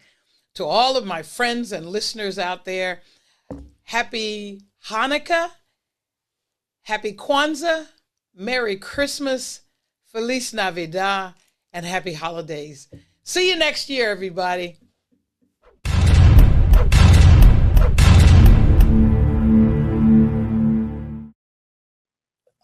To 0.54 0.64
all 0.64 0.96
of 0.96 1.04
my 1.04 1.22
friends 1.22 1.72
and 1.72 1.86
listeners 1.86 2.38
out 2.38 2.64
there, 2.64 3.02
happy 3.84 4.60
Hanukkah, 4.86 5.50
happy 6.82 7.12
Kwanzaa, 7.12 7.88
Merry 8.36 8.76
Christmas, 8.76 9.62
Feliz 10.04 10.54
Navidad 10.54 11.34
and 11.74 11.84
happy 11.84 12.14
holidays. 12.14 12.88
See 13.24 13.50
you 13.50 13.56
next 13.56 13.90
year, 13.90 14.10
everybody. 14.10 14.78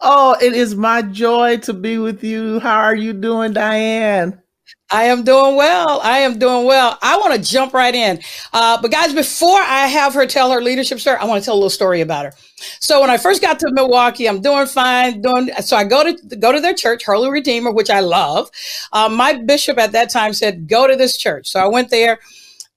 Oh, 0.03 0.35
it 0.41 0.53
is 0.53 0.73
my 0.73 1.03
joy 1.03 1.57
to 1.57 1.73
be 1.73 1.99
with 1.99 2.23
you. 2.23 2.59
How 2.59 2.79
are 2.79 2.95
you 2.95 3.13
doing, 3.13 3.53
Diane? 3.53 4.40
I 4.91 5.05
am 5.05 5.23
doing 5.23 5.55
well. 5.55 6.01
I 6.03 6.19
am 6.19 6.37
doing 6.37 6.65
well. 6.65 6.97
I 7.01 7.17
want 7.17 7.33
to 7.33 7.41
jump 7.41 7.73
right 7.73 7.95
in. 7.95 8.19
Uh, 8.51 8.81
but 8.81 8.91
guys, 8.91 9.13
before 9.13 9.59
I 9.59 9.87
have 9.87 10.13
her 10.13 10.25
tell 10.25 10.51
her 10.51 10.61
leadership 10.61 10.99
story, 10.99 11.17
I 11.17 11.25
want 11.25 11.41
to 11.41 11.45
tell 11.45 11.53
a 11.53 11.55
little 11.55 11.69
story 11.69 12.01
about 12.01 12.25
her. 12.25 12.33
So 12.79 12.99
when 12.99 13.09
I 13.09 13.17
first 13.17 13.41
got 13.41 13.59
to 13.59 13.71
Milwaukee, 13.71 14.27
I'm 14.27 14.41
doing 14.41 14.67
fine. 14.67 15.21
Doing 15.21 15.49
so, 15.61 15.77
I 15.77 15.85
go 15.85 16.03
to 16.03 16.35
go 16.35 16.51
to 16.51 16.59
their 16.59 16.73
church, 16.73 17.05
Holy 17.05 17.31
Redeemer, 17.31 17.71
which 17.71 17.89
I 17.89 18.01
love. 18.01 18.51
Uh, 18.91 19.09
my 19.09 19.33
bishop 19.33 19.79
at 19.79 19.93
that 19.93 20.09
time 20.09 20.33
said, 20.33 20.67
"Go 20.67 20.87
to 20.87 20.95
this 20.95 21.17
church." 21.17 21.47
So 21.47 21.59
I 21.59 21.67
went 21.67 21.89
there, 21.89 22.19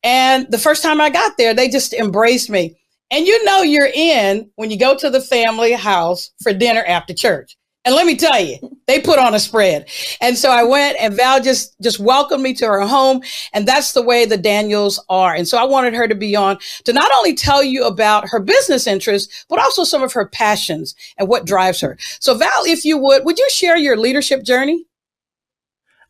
and 0.03 0.47
the 0.51 0.59
first 0.59 0.83
time 0.83 1.01
I 1.01 1.11
got 1.11 1.37
there, 1.37 1.53
they 1.53 1.69
just 1.69 1.93
embraced 1.93 2.49
me. 2.49 2.77
And 3.11 3.27
you 3.27 3.45
know 3.45 3.63
you're 3.63 3.91
in 3.93 4.51
when 4.57 4.71
you 4.71 4.79
go 4.79 4.97
to 4.97 5.11
the 5.11 5.21
family 5.21 5.73
house 5.73 6.31
for 6.43 6.53
dinner 6.53 6.83
after 6.85 7.13
church. 7.13 7.57
And 7.85 7.95
let 7.95 8.07
me 8.07 8.17
tell 8.17 8.41
you, 8.41 8.57
they 8.87 9.01
put 9.01 9.19
on 9.19 9.35
a 9.35 9.39
spread. 9.39 9.89
And 10.23 10.39
so 10.39 10.51
I 10.51 10.63
went 10.63 10.97
and 11.01 11.15
Val 11.15 11.43
just, 11.43 11.79
just 11.83 12.01
welcomed 12.01 12.43
me 12.43 12.55
to 12.55 12.67
her 12.67 12.81
home. 12.81 13.23
And 13.53 13.69
that's 13.69 13.93
the 13.93 14.03
way 14.03 14.25
the 14.25 14.39
Daniels 14.39 15.03
are. 15.11 15.35
And 15.35 15.47
so 15.47 15.59
I 15.59 15.65
wanted 15.65 15.93
her 15.93 16.09
to 16.09 16.15
be 16.15 16.35
on 16.35 16.59
to 16.85 16.93
not 16.95 17.13
only 17.15 17.35
tell 17.35 17.63
you 17.63 17.85
about 17.85 18.29
her 18.29 18.41
business 18.41 18.87
interests, 18.87 19.45
but 19.51 19.59
also 19.59 19.85
some 19.85 20.03
of 20.03 20.15
her 20.15 20.27
passions 20.27 20.95
and 21.19 21.29
what 21.29 21.47
drives 21.47 21.81
her. 21.81 21.99
So 22.21 22.35
Val, 22.35 22.65
if 22.65 22.87
you 22.87 22.97
would, 22.97 23.25
would 23.27 23.39
you 23.39 23.49
share 23.51 23.77
your 23.77 23.99
leadership 23.99 24.45
journey? 24.45 24.87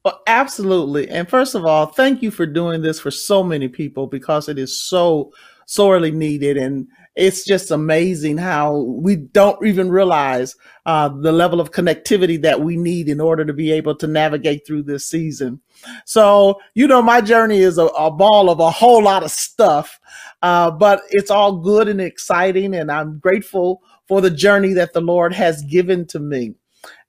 Well, 0.05 0.21
absolutely. 0.27 1.09
And 1.09 1.29
first 1.29 1.55
of 1.55 1.65
all, 1.65 1.87
thank 1.87 2.23
you 2.23 2.31
for 2.31 2.47
doing 2.47 2.83
this 2.83 3.01
for 3.01 3.11
so 3.11 3.43
many 3.43 3.69
people 3.69 4.07
because 4.07 4.49
it 4.49 4.59
is 4.59 4.79
so 4.79 5.33
sorely 5.67 6.11
needed. 6.11 6.57
And 6.57 6.87
it's 7.17 7.45
just 7.45 7.71
amazing 7.71 8.39
how 8.39 8.77
we 8.77 9.17
don't 9.17 9.65
even 9.65 9.89
realize 9.89 10.57
uh, 10.87 11.09
the 11.09 11.31
level 11.31 11.61
of 11.61 11.71
connectivity 11.71 12.41
that 12.43 12.61
we 12.61 12.77
need 12.77 13.09
in 13.09 13.21
order 13.21 13.45
to 13.45 13.53
be 13.53 13.71
able 13.71 13.95
to 13.95 14.07
navigate 14.07 14.67
through 14.67 14.83
this 14.83 15.07
season. 15.07 15.61
So, 16.05 16.61
you 16.75 16.89
know, 16.89 17.03
my 17.03 17.21
journey 17.21 17.59
is 17.59 17.79
a, 17.79 17.87
a 17.87 18.11
ball 18.11 18.51
of 18.51 18.59
a 18.59 18.71
whole 18.71 19.03
lot 19.03 19.23
of 19.23 19.31
stuff, 19.31 20.01
uh, 20.43 20.71
but 20.73 21.03
it's 21.11 21.31
all 21.31 21.59
good 21.59 21.89
and 21.89 22.01
exciting. 22.01 22.75
And 22.75 22.91
I'm 22.91 23.19
grateful 23.19 23.83
for 24.09 24.21
the 24.21 24.31
journey 24.31 24.73
that 24.73 24.93
the 24.93 25.01
Lord 25.01 25.33
has 25.33 25.63
given 25.63 26.07
to 26.09 26.19
me. 26.19 26.55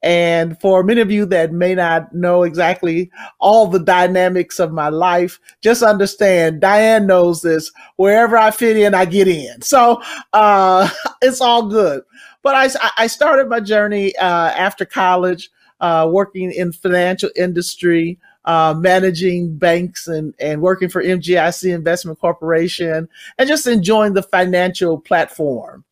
And 0.04 0.60
for 0.62 0.84
many 0.84 1.02
of 1.02 1.10
you 1.10 1.26
that 1.28 1.52
may 1.52 1.74
not 1.74 2.14
know 2.14 2.44
exactly 2.44 3.10
all 3.40 3.68
the 3.68 3.80
dynamics 3.80 4.60
of 4.60 4.72
my 4.72 4.90
life, 4.90 5.40
just 5.62 5.82
understand 5.82 6.62
Diane 6.62 7.08
knows 7.08 7.42
this. 7.42 7.72
Wherever 7.96 8.38
I 8.38 8.52
fit 8.52 8.78
in, 8.78 8.94
I 8.94 9.06
get 9.06 9.28
in. 9.28 9.62
So 9.62 10.02
uh, 10.34 10.88
it's 11.22 11.42
all 11.42 11.68
good. 11.68 12.04
But 12.44 12.54
I, 12.56 12.90
I 12.98 13.08
started 13.08 13.50
my 13.50 13.60
journey 13.60 14.16
uh, 14.18 14.52
after 14.52 14.86
college, 14.86 15.50
uh, 15.80 16.08
working 16.12 16.52
in 16.52 16.72
financial 16.72 17.32
industry 17.36 18.20
uh, 18.46 18.76
managing 18.78 19.58
banks 19.58 20.08
and, 20.08 20.34
and 20.40 20.62
working 20.62 20.90
for 20.90 21.04
MGIC 21.04 21.74
Investment 21.74 22.20
Corporation 22.20 23.10
and 23.38 23.48
just 23.50 23.68
enjoying 23.68 24.14
the 24.14 24.24
financial 24.24 25.00
platform. 25.00 25.84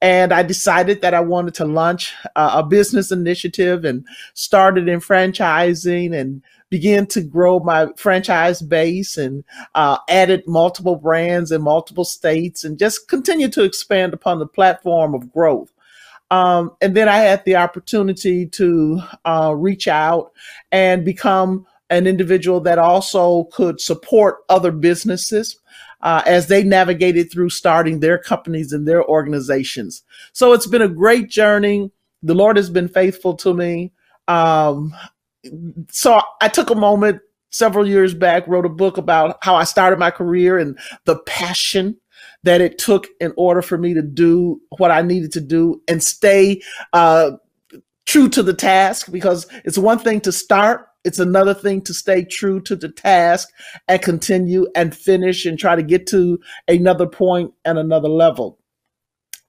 And 0.00 0.32
I 0.32 0.42
decided 0.42 1.00
that 1.02 1.14
I 1.14 1.20
wanted 1.20 1.54
to 1.54 1.64
launch 1.64 2.14
uh, 2.36 2.52
a 2.54 2.62
business 2.62 3.10
initiative 3.10 3.84
and 3.84 4.06
started 4.34 4.88
in 4.88 5.00
franchising 5.00 6.14
and 6.14 6.42
began 6.68 7.06
to 7.06 7.22
grow 7.22 7.60
my 7.60 7.86
franchise 7.96 8.62
base 8.62 9.16
and 9.16 9.44
uh, 9.74 9.98
added 10.08 10.42
multiple 10.46 10.96
brands 10.96 11.52
in 11.52 11.60
multiple 11.62 12.04
states 12.04 12.64
and 12.64 12.78
just 12.78 13.08
continue 13.08 13.48
to 13.48 13.62
expand 13.62 14.14
upon 14.14 14.38
the 14.38 14.46
platform 14.46 15.14
of 15.14 15.30
growth. 15.32 15.70
Um, 16.30 16.74
and 16.80 16.96
then 16.96 17.10
I 17.10 17.18
had 17.18 17.44
the 17.44 17.56
opportunity 17.56 18.46
to 18.46 19.02
uh, 19.26 19.54
reach 19.54 19.86
out 19.86 20.32
and 20.72 21.04
become 21.04 21.66
an 21.92 22.06
individual 22.06 22.58
that 22.60 22.78
also 22.78 23.44
could 23.52 23.80
support 23.80 24.38
other 24.48 24.72
businesses 24.72 25.58
uh, 26.00 26.22
as 26.26 26.48
they 26.48 26.64
navigated 26.64 27.30
through 27.30 27.50
starting 27.50 28.00
their 28.00 28.18
companies 28.18 28.72
and 28.72 28.88
their 28.88 29.04
organizations. 29.04 30.02
So 30.32 30.52
it's 30.52 30.66
been 30.66 30.82
a 30.82 30.88
great 30.88 31.28
journey. 31.28 31.92
The 32.22 32.34
Lord 32.34 32.56
has 32.56 32.70
been 32.70 32.88
faithful 32.88 33.34
to 33.36 33.52
me. 33.52 33.92
Um, 34.26 34.94
so 35.90 36.22
I 36.40 36.48
took 36.48 36.70
a 36.70 36.74
moment 36.74 37.20
several 37.50 37.86
years 37.86 38.14
back, 38.14 38.48
wrote 38.48 38.64
a 38.64 38.70
book 38.70 38.96
about 38.96 39.38
how 39.42 39.54
I 39.54 39.64
started 39.64 39.98
my 39.98 40.10
career 40.10 40.58
and 40.58 40.78
the 41.04 41.18
passion 41.18 41.98
that 42.42 42.62
it 42.62 42.78
took 42.78 43.06
in 43.20 43.34
order 43.36 43.60
for 43.60 43.76
me 43.76 43.92
to 43.92 44.02
do 44.02 44.60
what 44.78 44.90
I 44.90 45.02
needed 45.02 45.32
to 45.32 45.40
do 45.40 45.82
and 45.86 46.02
stay 46.02 46.62
uh, 46.94 47.32
true 48.06 48.28
to 48.30 48.42
the 48.42 48.54
task 48.54 49.12
because 49.12 49.46
it's 49.64 49.78
one 49.78 49.98
thing 49.98 50.20
to 50.22 50.32
start 50.32 50.86
it's 51.04 51.18
another 51.18 51.54
thing 51.54 51.82
to 51.82 51.94
stay 51.94 52.24
true 52.24 52.60
to 52.62 52.76
the 52.76 52.88
task 52.88 53.48
and 53.88 54.00
continue 54.02 54.66
and 54.74 54.94
finish 54.94 55.44
and 55.46 55.58
try 55.58 55.76
to 55.76 55.82
get 55.82 56.06
to 56.08 56.38
another 56.68 57.06
point 57.06 57.52
and 57.64 57.78
another 57.78 58.08
level. 58.08 58.58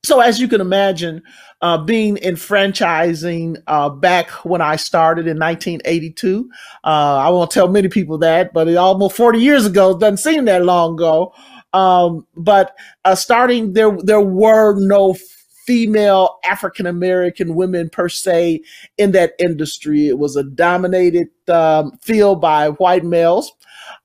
So, 0.06 0.20
as 0.20 0.38
you 0.38 0.50
can 0.50 0.60
imagine, 0.60 1.22
uh, 1.62 1.78
being 1.78 2.18
in 2.18 2.36
franchising 2.36 3.62
uh, 3.68 3.90
back 3.90 4.30
when 4.44 4.60
I 4.60 4.76
started 4.76 5.28
in 5.28 5.40
1982, 5.40 6.50
uh, 6.84 6.88
I 6.88 7.30
won't 7.30 7.52
tell 7.52 7.70
many 7.70 7.88
people 7.88 8.18
that, 8.18 8.52
but 8.54 8.68
it 8.68 8.76
almost 8.76 9.16
40 9.16 9.40
years 9.40 9.66
ago 9.66 9.98
doesn't 9.98 10.18
seem 10.18 10.44
that 10.46 10.66
long 10.66 10.96
ago. 10.96 11.34
Um, 11.72 12.28
but 12.36 12.76
uh, 13.06 13.16
starting 13.16 13.74
there, 13.74 13.96
there 14.04 14.22
were 14.22 14.76
no 14.78 15.16
female 15.66 16.40
African 16.44 16.86
American 16.86 17.56
women 17.56 17.90
per 17.90 18.10
se 18.10 18.62
in 18.98 19.12
that 19.12 19.34
industry. 19.40 20.08
It 20.08 20.20
was 20.20 20.36
a 20.36 20.44
dominated 20.44 21.30
um, 21.48 21.98
field 22.02 22.42
by 22.42 22.70
white 22.70 23.04
males. 23.04 23.52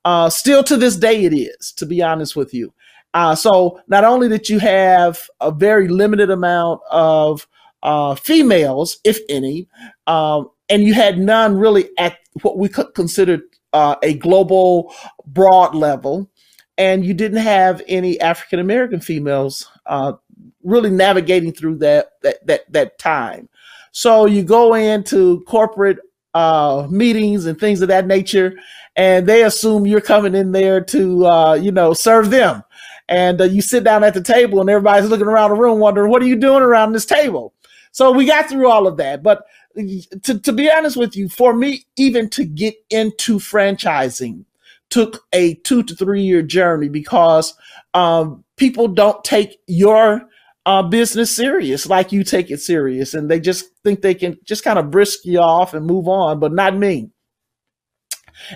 Uh, 0.05 0.29
still 0.29 0.63
to 0.63 0.77
this 0.77 0.95
day, 0.95 1.25
it 1.25 1.33
is, 1.33 1.71
to 1.73 1.85
be 1.85 2.01
honest 2.01 2.35
with 2.35 2.53
you. 2.53 2.73
Uh, 3.13 3.35
so 3.35 3.79
not 3.87 4.03
only 4.03 4.29
did 4.29 4.49
you 4.49 4.59
have 4.59 5.29
a 5.41 5.51
very 5.51 5.87
limited 5.87 6.29
amount 6.29 6.81
of 6.91 7.47
uh, 7.81 8.15
females, 8.15 8.99
if 9.03 9.19
any, 9.29 9.67
um, 10.05 10.49
and 10.69 10.83
you 10.83 10.93
had 10.93 11.17
none 11.17 11.57
really 11.57 11.89
at 11.97 12.17
what 12.41 12.57
we 12.57 12.69
could 12.69 12.93
consider 12.93 13.39
uh, 13.73 13.95
a 14.03 14.13
global 14.13 14.93
broad 15.25 15.73
level, 15.73 16.29
and 16.77 17.03
you 17.03 17.13
didn't 17.13 17.41
have 17.41 17.81
any 17.87 18.19
African 18.19 18.59
American 18.59 18.99
females 18.99 19.67
uh, 19.85 20.13
really 20.69 20.89
navigating 20.89 21.51
through 21.51 21.77
that 21.77 22.11
that 22.21 22.45
that 22.47 22.71
that 22.71 22.99
time. 22.99 23.49
So 23.91 24.25
you 24.25 24.43
go 24.43 24.73
into 24.75 25.41
corporate 25.41 25.99
uh, 26.33 26.87
meetings 26.89 27.45
and 27.45 27.59
things 27.59 27.81
of 27.81 27.87
that 27.87 28.07
nature, 28.07 28.53
and 28.95 29.27
they 29.27 29.43
assume 29.43 29.87
you're 29.87 30.01
coming 30.01 30.35
in 30.35 30.51
there 30.51 30.81
to 30.85 31.25
uh, 31.25 31.53
you 31.53 31.71
know 31.71 31.93
serve 31.93 32.29
them. 32.29 32.63
And 33.07 33.41
uh, 33.41 33.45
you 33.45 33.63
sit 33.63 33.83
down 33.83 34.03
at 34.03 34.13
the 34.13 34.21
table, 34.21 34.61
and 34.61 34.69
everybody's 34.69 35.09
looking 35.09 35.25
around 35.27 35.49
the 35.49 35.55
room, 35.57 35.79
wondering 35.79 36.11
what 36.11 36.21
are 36.21 36.27
you 36.27 36.35
doing 36.35 36.61
around 36.61 36.91
this 36.93 37.07
table. 37.07 37.53
So 37.91 38.11
we 38.11 38.25
got 38.25 38.47
through 38.47 38.69
all 38.69 38.85
of 38.85 38.97
that, 38.97 39.23
but 39.23 39.45
to, 40.23 40.39
to 40.39 40.53
be 40.53 40.69
honest 40.71 40.95
with 40.95 41.15
you, 41.15 41.27
for 41.27 41.55
me, 41.55 41.87
even 41.95 42.29
to 42.29 42.45
get 42.45 42.75
into 42.91 43.39
franchising 43.39 44.45
took 44.89 45.25
a 45.33 45.55
two 45.55 45.83
to 45.83 45.95
three 45.95 46.21
year 46.21 46.41
journey 46.41 46.89
because 46.89 47.53
um, 47.93 48.43
people 48.57 48.87
don't 48.87 49.23
take 49.23 49.59
your 49.67 50.23
uh, 50.69 50.83
business 50.83 51.35
serious 51.35 51.87
like 51.87 52.11
you 52.11 52.23
take 52.23 52.51
it 52.51 52.61
serious 52.61 53.15
and 53.15 53.27
they 53.27 53.39
just 53.39 53.65
think 53.83 54.01
they 54.01 54.13
can 54.13 54.37
just 54.43 54.63
kind 54.63 54.77
of 54.77 54.91
brisk 54.91 55.21
you 55.23 55.39
off 55.39 55.73
and 55.73 55.83
move 55.83 56.07
on 56.07 56.39
but 56.39 56.53
not 56.53 56.77
me. 56.77 57.09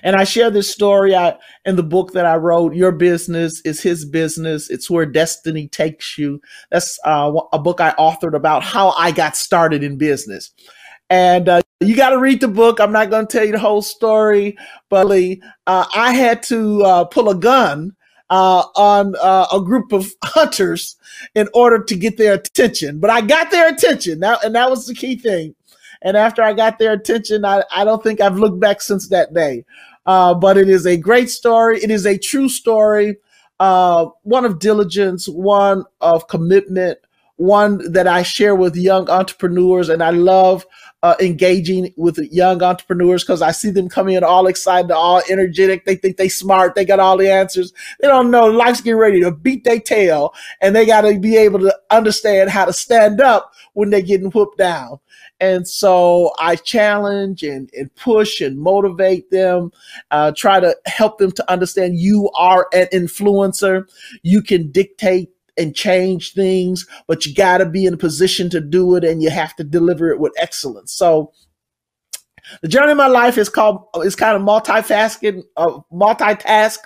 And 0.04 0.16
i 0.16 0.24
share 0.24 0.52
this 0.52 0.72
story 0.72 1.16
I, 1.16 1.36
in 1.66 1.76
the 1.76 1.82
book 1.82 2.14
that 2.14 2.28
i 2.28 2.36
wrote 2.36 2.76
your 2.76 2.92
business 2.92 3.62
is 3.66 3.82
his 3.82 4.06
business 4.06 4.70
it's 4.70 4.92
where 4.92 5.08
destiny 5.08 5.68
takes 5.68 6.16
you. 6.16 6.40
That's 6.70 7.00
uh, 7.04 7.32
a 7.52 7.58
book 7.58 7.82
i 7.82 7.94
authored 7.94 8.36
about 8.36 8.64
how 8.64 8.92
i 8.92 9.12
got 9.12 9.36
started 9.36 9.84
in 9.84 9.98
business. 9.98 10.52
And 11.10 11.50
uh, 11.50 11.62
you 11.80 11.96
got 11.96 12.12
to 12.12 12.20
read 12.20 12.42
the 12.42 12.48
book. 12.48 12.80
I'm 12.80 12.92
not 12.92 13.10
going 13.10 13.26
to 13.26 13.38
tell 13.38 13.46
you 13.46 13.52
the 13.54 13.60
whole 13.60 13.82
story, 13.82 14.56
but 14.90 15.08
uh, 15.68 15.86
I 15.96 16.14
had 16.14 16.44
to 16.44 16.84
uh, 16.84 17.06
pull 17.06 17.30
a 17.30 17.36
gun 17.36 17.96
uh, 18.30 18.66
on 18.76 19.16
uh, 19.22 19.48
a 19.54 19.62
group 19.62 19.92
of 19.92 20.12
hunters 20.24 20.96
in 21.36 21.48
order 21.54 21.84
to 21.84 21.96
get 21.96 22.18
their 22.18 22.34
attention. 22.34 23.00
But 23.00 23.10
I 23.10 23.22
got 23.22 23.52
their 23.52 23.70
attention, 23.70 24.20
that, 24.22 24.44
and 24.44 24.56
that 24.56 24.70
was 24.70 24.88
the 24.88 24.96
key 24.96 25.16
thing. 25.16 25.56
And 26.02 26.18
after 26.18 26.44
I 26.44 26.54
got 26.54 26.80
their 26.80 26.94
attention, 26.94 27.46
I, 27.46 27.64
I 27.72 27.86
don't 27.86 28.04
think 28.04 28.22
I've 28.22 28.38
looked 28.38 28.60
back 28.60 28.82
since 28.82 29.08
that 29.10 29.34
day. 29.34 29.66
Uh, 30.06 30.34
but 30.34 30.58
it 30.58 30.68
is 30.68 30.86
a 30.86 30.98
great 30.98 31.30
story. 31.30 31.80
It 31.82 31.90
is 31.90 32.06
a 32.06 32.18
true 32.18 32.50
story, 32.50 33.18
uh, 33.60 34.08
one 34.24 34.44
of 34.44 34.60
diligence, 34.60 35.30
one 35.30 35.86
of 36.02 36.28
commitment, 36.28 37.00
one 37.38 37.92
that 37.92 38.08
I 38.08 38.24
share 38.24 38.56
with 38.56 38.76
young 38.76 39.10
entrepreneurs. 39.10 39.90
And 39.90 40.04
I 40.04 40.12
love 40.12 40.66
uh, 41.04 41.16
engaging 41.20 41.94
with 41.98 42.18
young 42.32 42.64
entrepreneurs 42.64 43.24
because 43.24 43.42
I 43.42 43.52
see 43.52 43.70
them 43.70 43.90
coming 43.90 44.16
in 44.16 44.24
all 44.24 44.48
excited, 44.48 44.90
all 44.90 45.22
energetic. 45.30 45.84
They 45.84 45.96
think 45.96 46.16
they 46.16 46.30
smart. 46.30 46.76
They 46.76 46.86
got 46.86 47.02
all 47.02 47.18
the 47.18 47.30
answers. 47.30 47.74
They 48.00 48.08
don't 48.08 48.32
know 48.32 48.46
life's 48.46 48.80
getting 48.80 49.00
ready 49.00 49.20
to 49.22 49.32
beat 49.32 49.66
their 49.66 49.82
tail 49.82 50.34
and 50.62 50.74
they 50.74 50.86
got 50.86 51.02
to 51.02 51.20
be 51.20 51.36
able 51.36 51.60
to 51.60 51.78
understand 51.92 52.50
how 52.50 52.64
to 52.64 52.74
stand 52.74 53.20
up 53.20 53.52
when 53.74 53.90
they're 53.90 54.02
getting 54.02 54.30
whooped 54.30 54.58
down. 54.58 55.00
And 55.42 55.68
so 55.68 56.32
I 56.40 56.56
challenge 56.56 57.44
and, 57.44 57.70
and 57.74 57.94
push 57.96 58.40
and 58.40 58.58
motivate 58.58 59.30
them, 59.30 59.74
uh, 60.10 60.32
try 60.34 60.62
to 60.62 60.74
help 60.86 61.18
them 61.18 61.34
to 61.34 61.52
understand 61.52 62.00
you 62.00 62.30
are 62.34 62.70
an 62.72 62.88
influencer. 62.94 63.84
You 64.22 64.42
can 64.42 64.72
dictate 64.72 65.33
and 65.58 65.76
change 65.76 66.34
things, 66.34 66.88
but 67.08 67.26
you 67.26 67.34
got 67.34 67.60
to 67.60 67.66
be 67.66 67.86
in 67.86 67.94
a 67.94 67.98
position 67.98 68.50
to 68.50 68.62
do 68.62 68.96
it 68.96 69.04
and 69.04 69.22
you 69.22 69.30
have 69.30 69.56
to 69.56 69.64
deliver 69.64 70.10
it 70.10 70.20
with 70.20 70.34
excellence. 70.38 70.94
So 70.94 71.32
the 72.62 72.68
journey 72.68 72.92
of 72.92 72.98
my 72.98 73.08
life 73.08 73.38
is 73.38 73.50
called 73.50 73.86
is 73.98 74.16
kind 74.16 74.36
of 74.36 74.42
multifaceted, 74.42 75.44
uh, 75.56 75.80
multitask, 75.92 76.80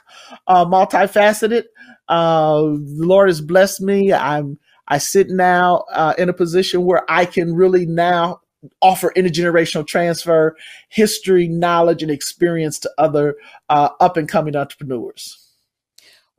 uh, 0.47 0.65
multifaceted. 0.65 1.63
Uh, 2.07 2.61
the 2.61 3.05
Lord 3.05 3.29
has 3.29 3.41
blessed 3.41 3.81
me. 3.81 4.13
I'm 4.13 4.59
I 4.87 4.99
sit 4.99 5.29
now 5.29 5.83
uh, 5.91 6.13
in 6.17 6.29
a 6.29 6.33
position 6.33 6.85
where 6.85 7.03
I 7.09 7.25
can 7.25 7.53
really 7.53 7.85
now 7.85 8.41
offer 8.81 9.11
intergenerational 9.15 9.85
transfer, 9.85 10.55
history, 10.89 11.47
knowledge, 11.47 12.01
and 12.01 12.11
experience 12.11 12.79
to 12.79 12.91
other 12.97 13.35
uh, 13.69 13.89
up 13.99 14.17
and 14.17 14.29
coming 14.29 14.55
entrepreneurs. 14.55 15.46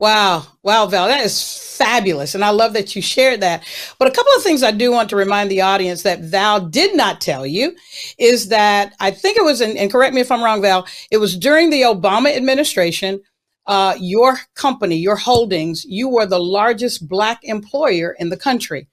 Wow. 0.00 0.47
Wow, 0.62 0.87
Val, 0.87 1.09
that 1.09 1.25
is 1.25 1.76
fabulous. 1.76 2.35
And 2.35 2.45
I 2.45 2.50
love 2.50 2.73
that 2.75 2.95
you 2.95 3.02
shared 3.02 3.40
that. 3.40 3.64
But 3.99 4.07
a 4.09 4.12
couple 4.12 4.33
of 4.37 4.43
things 4.43 4.62
I 4.62 4.71
do 4.71 4.93
want 4.93 5.11
to 5.11 5.17
remind 5.17 5.50
the 5.50 5.61
audience 5.61 6.02
that 6.02 6.21
Val 6.21 6.61
did 6.61 6.97
not 6.97 7.21
tell 7.21 7.45
you 7.45 7.75
is 8.17 8.49
that 8.49 8.95
I 9.00 9.11
think 9.11 9.37
it 9.37 9.45
was, 9.45 9.61
in, 9.61 9.76
and 9.76 9.90
correct 9.90 10.14
me 10.14 10.21
if 10.21 10.31
I'm 10.31 10.43
wrong, 10.43 10.62
Val, 10.62 10.87
it 11.11 11.17
was 11.17 11.37
during 11.37 11.71
the 11.71 11.83
Obama 11.83 12.35
administration, 12.37 13.21
uh, 13.67 13.97
your 13.99 14.38
company, 14.55 14.97
your 14.97 15.17
holdings, 15.17 15.85
you 15.85 16.09
were 16.09 16.26
the 16.26 16.38
largest 16.38 17.09
Black 17.09 17.40
employer 17.43 18.14
in 18.21 18.28
the 18.28 18.37
country. 18.37 18.88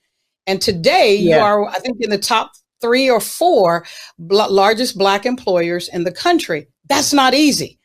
And 0.48 0.60
today 0.60 1.16
yeah. 1.16 1.36
you 1.36 1.42
are, 1.42 1.68
I 1.68 1.78
think, 1.78 1.98
in 2.00 2.10
the 2.10 2.18
top 2.18 2.52
three 2.80 3.08
or 3.08 3.20
four 3.20 3.86
bl- 4.18 4.50
largest 4.50 4.98
Black 4.98 5.24
employers 5.24 5.88
in 5.88 6.02
the 6.04 6.12
country. 6.12 6.66
That's 6.88 7.12
not 7.12 7.32
easy 7.32 7.78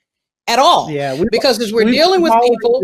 at 0.47 0.59
all. 0.59 0.89
Yeah, 0.89 1.13
we, 1.13 1.25
because 1.31 1.59
as 1.59 1.73
we're 1.73 1.85
dealing 1.85 2.21
with 2.21 2.33
people. 2.41 2.83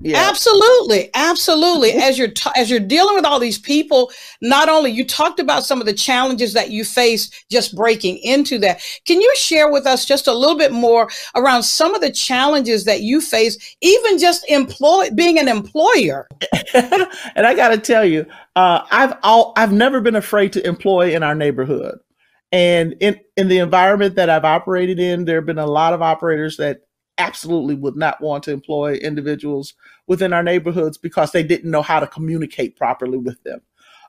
Yeah. 0.00 0.28
Absolutely, 0.28 1.10
absolutely. 1.14 1.92
As 2.08 2.18
you're 2.18 2.28
t- 2.28 2.50
as 2.56 2.70
you're 2.70 2.78
dealing 2.78 3.16
with 3.16 3.24
all 3.24 3.40
these 3.40 3.58
people, 3.58 4.12
not 4.40 4.68
only 4.68 4.90
you 4.90 5.04
talked 5.04 5.40
about 5.40 5.64
some 5.64 5.80
of 5.80 5.86
the 5.86 5.92
challenges 5.92 6.54
that 6.54 6.70
you 6.70 6.84
face 6.84 7.30
just 7.50 7.74
breaking 7.74 8.18
into 8.18 8.58
that. 8.58 8.80
Can 9.06 9.20
you 9.20 9.32
share 9.36 9.70
with 9.70 9.86
us 9.86 10.04
just 10.04 10.26
a 10.26 10.32
little 10.32 10.56
bit 10.56 10.72
more 10.72 11.08
around 11.34 11.62
some 11.62 11.94
of 11.94 12.00
the 12.00 12.12
challenges 12.12 12.84
that 12.84 13.00
you 13.00 13.20
face, 13.20 13.76
even 13.80 14.18
just 14.18 14.48
employ 14.48 15.10
being 15.14 15.38
an 15.38 15.48
employer? 15.48 16.28
and 16.74 17.46
I 17.46 17.54
got 17.54 17.68
to 17.68 17.78
tell 17.78 18.04
you, 18.04 18.26
uh, 18.56 18.82
I've 18.90 19.14
all, 19.22 19.52
I've 19.56 19.72
never 19.72 20.00
been 20.00 20.16
afraid 20.16 20.52
to 20.52 20.66
employ 20.66 21.14
in 21.14 21.22
our 21.22 21.34
neighborhood. 21.34 21.98
And 22.50 22.94
in, 23.00 23.20
in 23.36 23.48
the 23.48 23.58
environment 23.58 24.14
that 24.16 24.30
I've 24.30 24.44
operated 24.44 24.98
in, 24.98 25.24
there 25.24 25.36
have 25.36 25.46
been 25.46 25.58
a 25.58 25.66
lot 25.66 25.92
of 25.92 26.02
operators 26.02 26.56
that 26.56 26.80
absolutely 27.18 27.74
would 27.74 27.96
not 27.96 28.20
want 28.20 28.44
to 28.44 28.52
employ 28.52 28.94
individuals 28.94 29.74
within 30.06 30.32
our 30.32 30.42
neighborhoods 30.42 30.96
because 30.96 31.32
they 31.32 31.42
didn't 31.42 31.70
know 31.70 31.82
how 31.82 32.00
to 32.00 32.06
communicate 32.06 32.76
properly 32.76 33.18
with 33.18 33.42
them, 33.42 33.60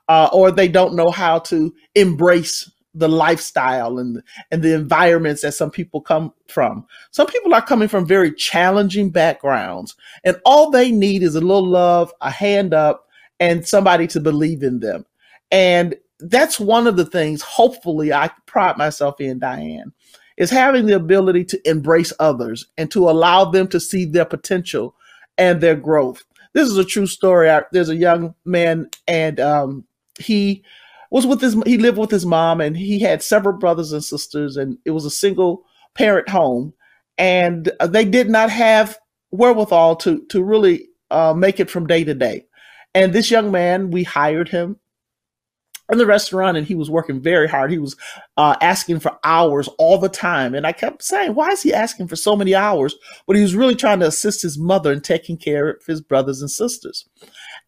uh, 0.08 0.30
or 0.32 0.50
they 0.50 0.68
don't 0.68 0.94
know 0.94 1.10
how 1.10 1.38
to 1.38 1.74
embrace 1.94 2.70
the 2.94 3.08
lifestyle 3.08 3.98
and 3.98 4.20
and 4.50 4.62
the 4.62 4.74
environments 4.74 5.42
that 5.42 5.52
some 5.52 5.70
people 5.70 6.00
come 6.00 6.32
from. 6.48 6.84
Some 7.12 7.26
people 7.26 7.54
are 7.54 7.62
coming 7.62 7.88
from 7.88 8.06
very 8.06 8.32
challenging 8.32 9.10
backgrounds, 9.10 9.94
and 10.24 10.40
all 10.44 10.70
they 10.70 10.90
need 10.90 11.22
is 11.22 11.34
a 11.34 11.40
little 11.40 11.66
love, 11.66 12.12
a 12.20 12.30
hand 12.30 12.72
up, 12.72 13.06
and 13.38 13.66
somebody 13.66 14.06
to 14.08 14.20
believe 14.20 14.62
in 14.62 14.80
them. 14.80 15.04
And 15.50 15.96
that's 16.22 16.60
one 16.60 16.86
of 16.86 16.96
the 16.96 17.04
things, 17.04 17.42
hopefully, 17.42 18.12
I 18.12 18.30
pride 18.46 18.76
myself 18.76 19.20
in, 19.20 19.38
Diane, 19.38 19.92
is 20.36 20.50
having 20.50 20.86
the 20.86 20.96
ability 20.96 21.44
to 21.46 21.68
embrace 21.68 22.12
others 22.18 22.66
and 22.78 22.90
to 22.90 23.08
allow 23.08 23.44
them 23.44 23.68
to 23.68 23.80
see 23.80 24.04
their 24.04 24.24
potential 24.24 24.94
and 25.38 25.60
their 25.60 25.76
growth. 25.76 26.24
This 26.52 26.68
is 26.68 26.78
a 26.78 26.84
true 26.84 27.06
story. 27.06 27.50
there's 27.72 27.88
a 27.88 27.96
young 27.96 28.34
man, 28.44 28.88
and 29.06 29.38
um, 29.38 29.84
he 30.18 30.64
was 31.10 31.26
with 31.26 31.40
his, 31.40 31.54
he 31.64 31.78
lived 31.78 31.98
with 31.98 32.10
his 32.10 32.26
mom, 32.26 32.60
and 32.60 32.76
he 32.76 32.98
had 32.98 33.22
several 33.22 33.56
brothers 33.56 33.92
and 33.92 34.02
sisters, 34.02 34.56
and 34.56 34.78
it 34.84 34.90
was 34.90 35.04
a 35.04 35.10
single 35.10 35.64
parent 35.94 36.28
home. 36.28 36.72
And 37.18 37.70
they 37.86 38.04
did 38.06 38.30
not 38.30 38.50
have 38.50 38.98
wherewithal 39.30 39.96
to, 39.96 40.24
to 40.28 40.42
really 40.42 40.88
uh, 41.10 41.34
make 41.36 41.60
it 41.60 41.70
from 41.70 41.86
day 41.86 42.02
to 42.04 42.14
day. 42.14 42.46
And 42.94 43.12
this 43.12 43.30
young 43.30 43.52
man, 43.52 43.90
we 43.90 44.02
hired 44.02 44.48
him 44.48 44.79
in 45.90 45.98
the 45.98 46.06
restaurant 46.06 46.56
and 46.56 46.66
he 46.66 46.74
was 46.74 46.90
working 46.90 47.20
very 47.20 47.48
hard. 47.48 47.70
He 47.70 47.78
was 47.78 47.96
uh, 48.36 48.56
asking 48.60 49.00
for 49.00 49.18
hours 49.24 49.68
all 49.78 49.98
the 49.98 50.08
time. 50.08 50.54
And 50.54 50.66
I 50.66 50.72
kept 50.72 51.02
saying, 51.02 51.34
why 51.34 51.48
is 51.48 51.62
he 51.62 51.72
asking 51.72 52.08
for 52.08 52.16
so 52.16 52.36
many 52.36 52.54
hours? 52.54 52.94
But 53.26 53.36
he 53.36 53.42
was 53.42 53.54
really 53.54 53.76
trying 53.76 54.00
to 54.00 54.06
assist 54.06 54.42
his 54.42 54.58
mother 54.58 54.92
in 54.92 55.00
taking 55.00 55.36
care 55.36 55.70
of 55.70 55.86
his 55.86 56.00
brothers 56.00 56.40
and 56.40 56.50
sisters. 56.50 57.08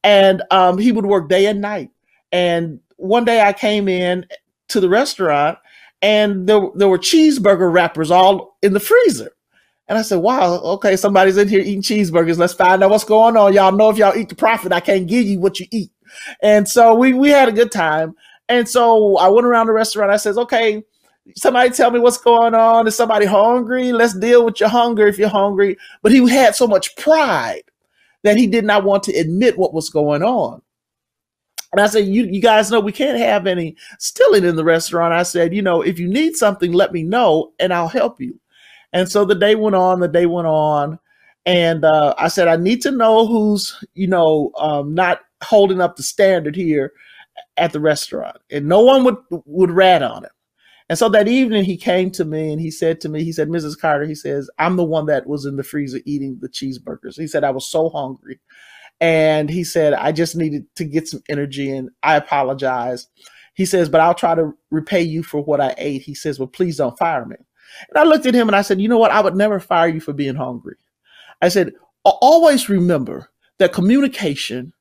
And 0.02 0.42
um, 0.50 0.78
he 0.78 0.92
would 0.92 1.06
work 1.06 1.28
day 1.28 1.46
and 1.46 1.60
night. 1.60 1.90
And 2.32 2.80
one 2.96 3.24
day 3.24 3.42
I 3.42 3.52
came 3.52 3.88
in 3.88 4.26
to 4.68 4.80
the 4.80 4.88
restaurant 4.88 5.58
and 6.02 6.48
there, 6.48 6.60
there 6.74 6.88
were 6.88 6.98
cheeseburger 6.98 7.72
wrappers 7.72 8.10
all 8.10 8.58
in 8.62 8.72
the 8.72 8.80
freezer. 8.80 9.32
And 9.88 9.98
I 9.98 10.02
said, 10.02 10.18
wow, 10.18 10.54
okay, 10.62 10.96
somebody's 10.96 11.36
in 11.36 11.48
here 11.48 11.60
eating 11.60 11.82
cheeseburgers. 11.82 12.38
Let's 12.38 12.54
find 12.54 12.82
out 12.82 12.90
what's 12.90 13.04
going 13.04 13.36
on. 13.36 13.52
Y'all 13.52 13.72
know 13.72 13.90
if 13.90 13.98
y'all 13.98 14.16
eat 14.16 14.30
the 14.30 14.34
profit, 14.34 14.72
I 14.72 14.80
can't 14.80 15.06
give 15.06 15.26
you 15.26 15.38
what 15.38 15.60
you 15.60 15.66
eat. 15.70 15.91
And 16.42 16.68
so 16.68 16.94
we 16.94 17.12
we 17.12 17.30
had 17.30 17.48
a 17.48 17.52
good 17.52 17.72
time. 17.72 18.14
And 18.48 18.68
so 18.68 19.16
I 19.18 19.28
went 19.28 19.46
around 19.46 19.66
the 19.66 19.72
restaurant. 19.72 20.10
I 20.10 20.16
says, 20.16 20.36
okay, 20.36 20.82
somebody 21.36 21.70
tell 21.70 21.90
me 21.90 21.98
what's 21.98 22.18
going 22.18 22.54
on. 22.54 22.86
Is 22.86 22.96
somebody 22.96 23.26
hungry? 23.26 23.92
Let's 23.92 24.14
deal 24.14 24.44
with 24.44 24.60
your 24.60 24.68
hunger 24.68 25.06
if 25.06 25.18
you're 25.18 25.28
hungry. 25.28 25.76
But 26.02 26.12
he 26.12 26.28
had 26.28 26.54
so 26.54 26.66
much 26.66 26.94
pride 26.96 27.62
that 28.24 28.36
he 28.36 28.46
did 28.46 28.64
not 28.64 28.84
want 28.84 29.02
to 29.04 29.12
admit 29.12 29.58
what 29.58 29.74
was 29.74 29.88
going 29.88 30.22
on. 30.22 30.62
And 31.72 31.80
I 31.80 31.86
said, 31.86 32.06
you, 32.06 32.24
you 32.24 32.42
guys 32.42 32.70
know 32.70 32.80
we 32.80 32.92
can't 32.92 33.18
have 33.18 33.46
any 33.46 33.76
stealing 33.98 34.44
in 34.44 34.56
the 34.56 34.64
restaurant. 34.64 35.14
I 35.14 35.22
said, 35.22 35.54
you 35.54 35.62
know, 35.62 35.80
if 35.80 35.98
you 35.98 36.06
need 36.06 36.36
something, 36.36 36.72
let 36.72 36.92
me 36.92 37.02
know 37.02 37.52
and 37.58 37.72
I'll 37.72 37.88
help 37.88 38.20
you. 38.20 38.38
And 38.92 39.10
so 39.10 39.24
the 39.24 39.34
day 39.34 39.54
went 39.54 39.74
on, 39.74 40.00
the 40.00 40.08
day 40.08 40.26
went 40.26 40.46
on. 40.46 40.98
And 41.46 41.84
uh, 41.84 42.14
I 42.18 42.28
said, 42.28 42.46
I 42.46 42.56
need 42.56 42.82
to 42.82 42.90
know 42.90 43.26
who's, 43.26 43.82
you 43.94 44.06
know, 44.06 44.52
um, 44.58 44.94
not 44.94 45.20
holding 45.42 45.80
up 45.80 45.96
the 45.96 46.02
standard 46.02 46.56
here 46.56 46.92
at 47.56 47.72
the 47.72 47.80
restaurant, 47.80 48.36
and 48.50 48.66
no 48.66 48.80
one 48.80 49.04
would 49.04 49.16
would 49.46 49.70
rat 49.70 50.02
on 50.02 50.24
him. 50.24 50.30
And 50.88 50.98
so 50.98 51.08
that 51.10 51.28
evening 51.28 51.64
he 51.64 51.76
came 51.76 52.10
to 52.10 52.24
me 52.24 52.52
and 52.52 52.60
he 52.60 52.70
said 52.70 53.00
to 53.00 53.08
me, 53.08 53.24
he 53.24 53.32
said, 53.32 53.48
Mrs. 53.48 53.78
Carter, 53.78 54.04
he 54.04 54.14
says, 54.14 54.50
I'm 54.58 54.76
the 54.76 54.84
one 54.84 55.06
that 55.06 55.26
was 55.26 55.46
in 55.46 55.56
the 55.56 55.62
freezer 55.62 56.00
eating 56.04 56.38
the 56.40 56.50
cheeseburgers. 56.50 57.18
He 57.18 57.26
said, 57.26 57.44
I 57.44 57.50
was 57.50 57.66
so 57.66 57.88
hungry. 57.88 58.40
And 59.00 59.48
he 59.48 59.64
said, 59.64 59.94
I 59.94 60.12
just 60.12 60.36
needed 60.36 60.66
to 60.76 60.84
get 60.84 61.08
some 61.08 61.22
energy 61.30 61.74
and 61.74 61.88
I 62.02 62.16
apologize. 62.16 63.08
He 63.54 63.64
says, 63.64 63.88
but 63.88 64.00
I'll 64.02 64.14
try 64.14 64.34
to 64.34 64.52
repay 64.70 65.02
you 65.02 65.22
for 65.22 65.42
what 65.42 65.60
I 65.60 65.74
ate. 65.78 66.02
He 66.02 66.14
says, 66.14 66.38
well, 66.38 66.46
please 66.46 66.76
don't 66.76 66.98
fire 66.98 67.24
me. 67.24 67.36
And 67.88 67.98
I 67.98 68.04
looked 68.04 68.26
at 68.26 68.34
him 68.34 68.48
and 68.48 68.56
I 68.56 68.62
said, 68.62 68.80
you 68.80 68.88
know 68.88 68.98
what? 68.98 69.10
I 69.10 69.20
would 69.20 69.36
never 69.36 69.60
fire 69.60 69.88
you 69.88 70.00
for 70.00 70.12
being 70.12 70.34
hungry. 70.34 70.76
I 71.40 71.48
said, 71.48 71.72
always 72.04 72.68
remember 72.68 73.30
that 73.58 73.72
communication 73.72 74.72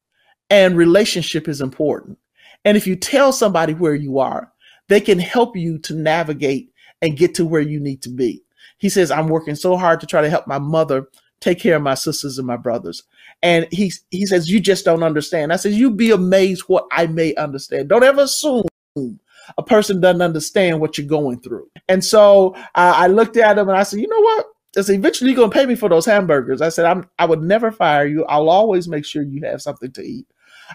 and 0.51 0.77
relationship 0.77 1.47
is 1.47 1.61
important. 1.61 2.19
And 2.65 2.77
if 2.77 2.85
you 2.85 2.95
tell 2.95 3.31
somebody 3.31 3.73
where 3.73 3.95
you 3.95 4.19
are, 4.19 4.51
they 4.89 4.99
can 4.99 5.17
help 5.17 5.55
you 5.55 5.79
to 5.79 5.95
navigate 5.95 6.71
and 7.01 7.17
get 7.17 7.33
to 7.35 7.45
where 7.45 7.61
you 7.61 7.79
need 7.79 8.03
to 8.03 8.09
be. 8.09 8.43
He 8.77 8.89
says, 8.89 9.09
I'm 9.09 9.29
working 9.29 9.55
so 9.55 9.77
hard 9.77 10.01
to 10.01 10.05
try 10.05 10.21
to 10.21 10.29
help 10.29 10.45
my 10.45 10.59
mother 10.59 11.07
take 11.39 11.59
care 11.59 11.77
of 11.77 11.81
my 11.81 11.95
sisters 11.95 12.37
and 12.37 12.45
my 12.45 12.57
brothers. 12.57 13.03
And 13.41 13.65
he, 13.71 13.91
he 14.11 14.25
says, 14.27 14.51
You 14.51 14.59
just 14.59 14.85
don't 14.85 15.03
understand. 15.03 15.53
I 15.53 15.55
said, 15.55 15.71
You'd 15.71 15.97
be 15.97 16.11
amazed 16.11 16.63
what 16.67 16.85
I 16.91 17.07
may 17.07 17.33
understand. 17.35 17.89
Don't 17.89 18.03
ever 18.03 18.23
assume 18.23 18.63
a 18.95 19.63
person 19.65 20.01
doesn't 20.01 20.21
understand 20.21 20.81
what 20.81 20.97
you're 20.97 21.07
going 21.07 21.39
through. 21.39 21.69
And 21.87 22.03
so 22.03 22.55
I 22.75 23.07
looked 23.07 23.37
at 23.37 23.57
him 23.57 23.69
and 23.69 23.77
I 23.77 23.83
said, 23.83 24.01
You 24.01 24.07
know 24.07 24.19
what? 24.19 24.47
I 24.77 24.81
said, 24.81 24.95
eventually 24.95 25.31
you're 25.31 25.37
gonna 25.37 25.51
pay 25.51 25.65
me 25.65 25.75
for 25.75 25.89
those 25.89 26.05
hamburgers. 26.05 26.61
I 26.61 26.69
said, 26.69 26.85
I'm 26.85 27.09
I 27.19 27.25
would 27.25 27.41
never 27.41 27.71
fire 27.71 28.05
you. 28.05 28.25
I'll 28.25 28.49
always 28.49 28.87
make 28.87 29.05
sure 29.05 29.21
you 29.21 29.43
have 29.43 29.61
something 29.61 29.91
to 29.93 30.01
eat. 30.01 30.27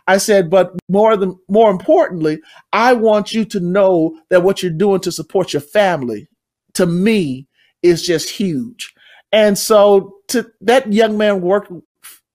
I 0.06 0.18
said, 0.18 0.50
but 0.50 0.72
more 0.88 1.16
than 1.16 1.38
more 1.48 1.70
importantly, 1.70 2.40
I 2.72 2.92
want 2.94 3.32
you 3.32 3.44
to 3.46 3.60
know 3.60 4.18
that 4.30 4.42
what 4.42 4.62
you're 4.62 4.72
doing 4.72 5.00
to 5.00 5.12
support 5.12 5.52
your 5.52 5.62
family, 5.62 6.28
to 6.74 6.86
me, 6.86 7.46
is 7.82 8.02
just 8.02 8.30
huge. 8.30 8.94
And 9.32 9.58
so 9.58 10.16
to 10.28 10.50
that 10.62 10.92
young 10.92 11.18
man 11.18 11.40
worked, 11.40 11.72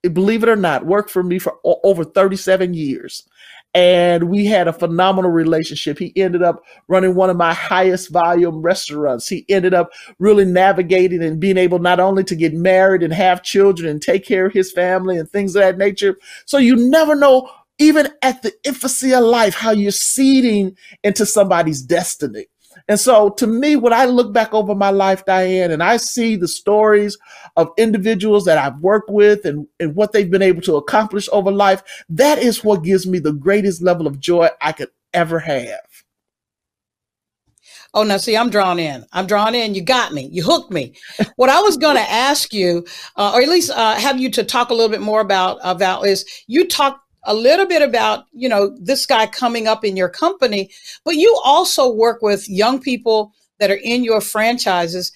believe 0.02 0.44
it 0.44 0.50
or 0.50 0.56
not, 0.56 0.86
worked 0.86 1.10
for 1.10 1.24
me 1.24 1.40
for 1.40 1.58
over 1.64 2.04
37 2.04 2.74
years 2.74 3.28
and 3.74 4.30
we 4.30 4.46
had 4.46 4.68
a 4.68 4.74
phenomenal 4.74 5.32
relationship. 5.32 5.98
He 5.98 6.12
ended 6.16 6.44
up 6.44 6.64
running 6.88 7.16
one 7.16 7.30
of 7.30 7.38
my 7.38 7.54
highest 7.54 8.10
volume 8.10 8.62
restaurants. 8.62 9.30
He 9.30 9.46
ended 9.48 9.74
up 9.74 9.92
really 10.20 10.44
navigating 10.46 11.24
and 11.24 11.40
being 11.40 11.58
able 11.58 11.80
not 11.80 12.00
only 12.00 12.24
to 12.26 12.36
get 12.36 12.54
married 12.54 13.02
and 13.02 13.14
have 13.14 13.44
children 13.44 13.90
and 13.90 14.02
take 14.02 14.26
care 14.26 14.46
of 14.46 14.54
his 14.54 14.72
family 14.72 15.18
and 15.18 15.30
things 15.30 15.56
of 15.56 15.62
that 15.62 15.78
nature. 15.78 16.18
So 16.46 16.58
you 16.58 16.76
never 16.76 17.16
know, 17.16 17.50
even 17.80 18.10
at 18.22 18.42
the 18.42 18.52
infancy 18.66 19.14
of 19.14 19.24
life, 19.24 19.56
how 19.56 19.72
you're 19.72 19.92
seeding 19.92 20.76
into 21.04 21.26
somebody's 21.26 21.82
destiny. 21.82 22.48
And 22.92 23.00
so 23.00 23.30
to 23.30 23.48
me, 23.48 23.78
when 23.78 23.94
I 23.94 24.04
look 24.04 24.34
back 24.34 24.54
over 24.54 24.76
my 24.76 24.90
life, 24.90 25.24
Diane, 25.24 25.72
and 25.72 25.82
I 25.82 25.96
see 25.96 26.36
the 26.36 26.50
stories 26.50 27.18
of 27.56 27.70
individuals 27.78 28.44
that 28.44 28.58
I've 28.58 28.82
worked 28.82 29.10
with 29.10 29.46
and, 29.46 29.66
and 29.80 29.96
what 29.96 30.12
they've 30.12 30.30
been 30.30 30.42
able 30.42 30.62
to 30.64 30.76
accomplish 30.76 31.30
over 31.32 31.54
life, 31.54 31.84
that 32.10 32.40
is 32.40 32.66
what 32.66 32.84
gives 32.84 33.08
me 33.08 33.20
the 33.20 33.32
greatest 33.32 33.82
level 33.82 34.08
of 34.08 34.20
joy 34.20 34.50
I 34.60 34.74
could 34.74 34.90
ever 35.14 35.40
have. 35.40 35.80
Oh, 37.94 38.04
now 38.04 38.18
see, 38.18 38.36
I'm 38.36 38.50
drawn 38.50 38.78
in. 38.78 39.06
I'm 39.14 39.26
drawn 39.26 39.56
in. 39.56 39.74
You 39.74 39.84
got 39.84 40.12
me. 40.12 40.28
You 40.30 40.44
hooked 40.44 40.74
me. 40.74 40.94
what 41.38 41.50
I 41.50 41.62
was 41.62 41.78
going 41.78 41.96
to 42.04 42.12
ask 42.12 42.52
you, 42.52 42.86
uh, 43.16 43.32
or 43.34 43.42
at 43.42 43.48
least 43.48 43.72
uh, 43.72 43.96
have 43.96 44.20
you 44.20 44.30
to 44.32 44.44
talk 44.44 44.70
a 44.70 44.74
little 44.74 44.92
bit 44.92 45.00
more 45.00 45.22
about, 45.22 45.60
about 45.64 46.06
is 46.06 46.26
you 46.48 46.68
talked 46.68 47.00
a 47.24 47.34
little 47.34 47.68
bit 47.68 47.82
about, 47.82 48.26
you 48.34 48.50
know, 48.50 48.76
this 48.80 49.06
guy 49.06 49.28
coming 49.28 49.68
up 49.68 49.86
in 49.86 49.96
your 49.96 50.10
company, 50.10 50.72
but 51.06 51.16
you 51.16 51.40
also 51.44 51.92
work 51.92 52.22
with 52.22 52.50
young 52.50 52.80
people 52.80 53.34
that 53.60 53.70
are 53.70 53.80
in 53.84 54.04
your 54.04 54.22
franchises 54.22 55.12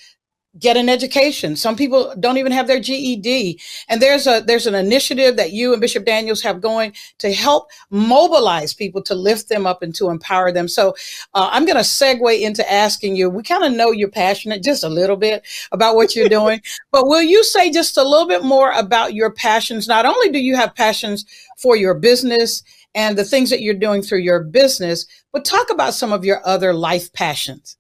get 0.60 0.78
an 0.78 0.90
education. 0.90 1.56
Some 1.56 1.76
people 1.76 2.14
don't 2.20 2.38
even 2.38 2.52
have 2.52 2.68
their 2.68 2.80
GED. 2.80 3.60
And 3.90 4.02
there's 4.02 4.28
a 4.28 4.42
there's 4.46 4.68
an 4.68 4.76
initiative 4.76 5.36
that 5.38 5.52
you 5.52 5.74
and 5.74 5.82
Bishop 5.82 6.06
Daniels 6.06 6.42
have 6.42 6.62
going 6.62 6.94
to 7.20 7.34
help 7.34 7.70
mobilize 7.90 8.74
people 8.74 9.02
to 9.04 9.16
lift 9.16 9.50
them 9.50 9.68
up 9.68 9.82
and 9.82 9.94
to 9.96 10.10
empower 10.10 10.52
them. 10.52 10.68
So 10.68 10.96
uh, 11.34 11.50
I'm 11.52 11.66
going 11.66 11.78
to 11.78 11.82
segue 11.82 12.42
into 12.42 12.70
asking 12.72 13.16
you. 13.16 13.30
We 13.30 13.44
kind 13.44 13.64
of 13.64 13.74
know 13.74 13.92
you're 13.92 14.10
passionate 14.10 14.64
just 14.64 14.84
a 14.84 14.90
little 14.90 15.18
bit 15.18 15.46
about 15.72 15.96
what 15.96 16.16
you're 16.16 16.30
doing, 16.30 16.62
but 16.92 17.08
will 17.08 17.22
you 17.22 17.44
say 17.44 17.72
just 17.72 17.98
a 17.98 18.04
little 18.04 18.28
bit 18.28 18.44
more 18.44 18.72
about 18.72 19.14
your 19.14 19.32
passions? 19.32 19.88
Not 19.88 20.06
only 20.06 20.30
do 20.30 20.40
you 20.40 20.56
have 20.56 20.76
passions 20.76 21.26
for 21.58 21.76
your 21.76 21.94
business 21.94 22.64
and 22.94 23.18
the 23.18 23.26
things 23.26 23.50
that 23.50 23.62
you're 23.62 23.74
doing 23.74 24.02
through 24.02 24.20
your 24.20 24.42
business, 24.42 25.06
but 25.34 25.44
talk 25.44 25.70
about 25.70 25.94
some 25.94 26.14
of 26.14 26.24
your 26.24 26.46
other 26.48 26.74
life 26.74 27.12
passions. 27.12 27.78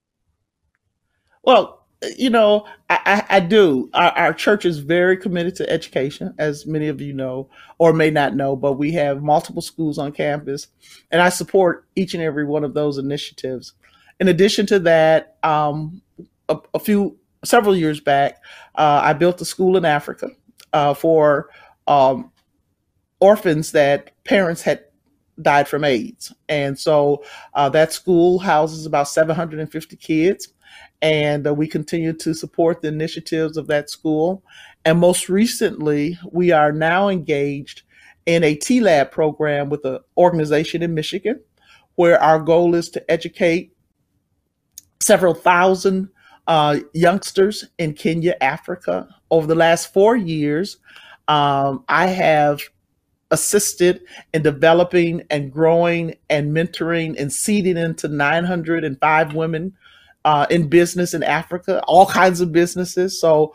Well, 1.42 1.85
you 2.18 2.30
know, 2.30 2.66
I, 2.90 3.00
I, 3.06 3.38
I 3.38 3.40
do. 3.40 3.90
Our, 3.94 4.12
our, 4.12 4.34
church 4.34 4.66
is 4.66 4.80
very 4.80 5.18
committed 5.18 5.56
to 5.58 5.70
education, 5.70 6.34
as 6.38 6.66
many 6.66 6.88
of 6.88 7.02
you 7.02 7.14
know 7.14 7.50
or 7.78 7.94
may 7.94 8.10
not 8.10 8.36
know, 8.36 8.56
but 8.56 8.74
we 8.74 8.92
have 8.94 9.24
multiple 9.24 9.62
schools 9.62 9.98
on 9.98 10.12
campus, 10.12 10.68
and 11.12 11.22
I 11.22 11.30
support 11.30 11.86
each 11.96 12.14
and 12.14 12.24
every 12.24 12.46
one 12.46 12.64
of 12.64 12.74
those 12.74 12.98
initiatives. 12.98 13.74
In 14.20 14.28
addition 14.28 14.66
to 14.68 14.80
that, 14.80 15.38
um, 15.44 16.02
a, 16.50 16.58
a, 16.74 16.80
few 16.80 17.18
several 17.44 17.76
years 17.76 18.00
back, 18.00 18.42
uh, 18.76 19.02
I 19.04 19.14
built 19.14 19.42
a 19.42 19.46
school 19.46 19.78
in 19.78 19.86
Africa 19.86 20.30
uh, 20.74 20.94
for 20.94 21.50
um, 21.88 22.32
orphans 23.20 23.72
that 23.74 24.12
parents 24.24 24.62
had 24.62 24.86
died 25.42 25.68
from 25.68 25.84
AIDS, 25.84 26.34
and 26.48 26.80
so 26.80 27.24
uh, 27.54 27.70
that 27.70 27.92
school 27.92 28.40
houses 28.40 28.86
about 28.86 29.08
750 29.10 29.96
kids 29.98 30.50
and 31.06 31.46
uh, 31.46 31.54
we 31.54 31.68
continue 31.68 32.14
to 32.14 32.34
support 32.34 32.82
the 32.82 32.88
initiatives 32.88 33.58
of 33.58 33.68
that 33.68 33.92
school. 33.92 34.44
And 34.86 35.00
most 35.00 35.30
recently, 35.30 36.18
we 36.32 36.52
are 36.52 36.72
now 36.72 37.10
engaged 37.10 37.84
in 38.26 38.44
a 38.44 38.56
T-Lab 38.56 39.12
program 39.12 39.70
with 39.70 39.86
an 39.86 40.00
organization 40.18 40.82
in 40.82 40.96
Michigan, 40.96 41.40
where 41.94 42.20
our 42.20 42.40
goal 42.40 42.74
is 42.74 42.90
to 42.90 43.12
educate 43.12 43.72
several 45.00 45.36
thousand 45.36 46.10
uh, 46.48 46.80
youngsters 46.94 47.66
in 47.78 47.94
Kenya, 47.94 48.36
Africa. 48.42 49.08
Over 49.30 49.46
the 49.46 49.54
last 49.54 49.94
four 49.94 50.16
years, 50.16 50.78
um, 51.28 51.84
I 51.88 52.08
have 52.08 52.62
assisted 53.30 54.02
in 54.34 54.42
developing 54.42 55.22
and 55.30 55.52
growing 55.52 56.16
and 56.32 56.52
mentoring 56.52 57.16
and 57.20 57.32
seeding 57.32 57.78
into 57.78 58.08
905 58.08 59.36
women 59.36 59.74
uh, 60.26 60.48
in 60.50 60.68
business 60.68 61.14
in 61.14 61.24
Africa, 61.24 61.82
all 61.88 62.08
kinds 62.08 62.42
of 62.42 62.52
businesses. 62.52 63.22
So, 63.22 63.54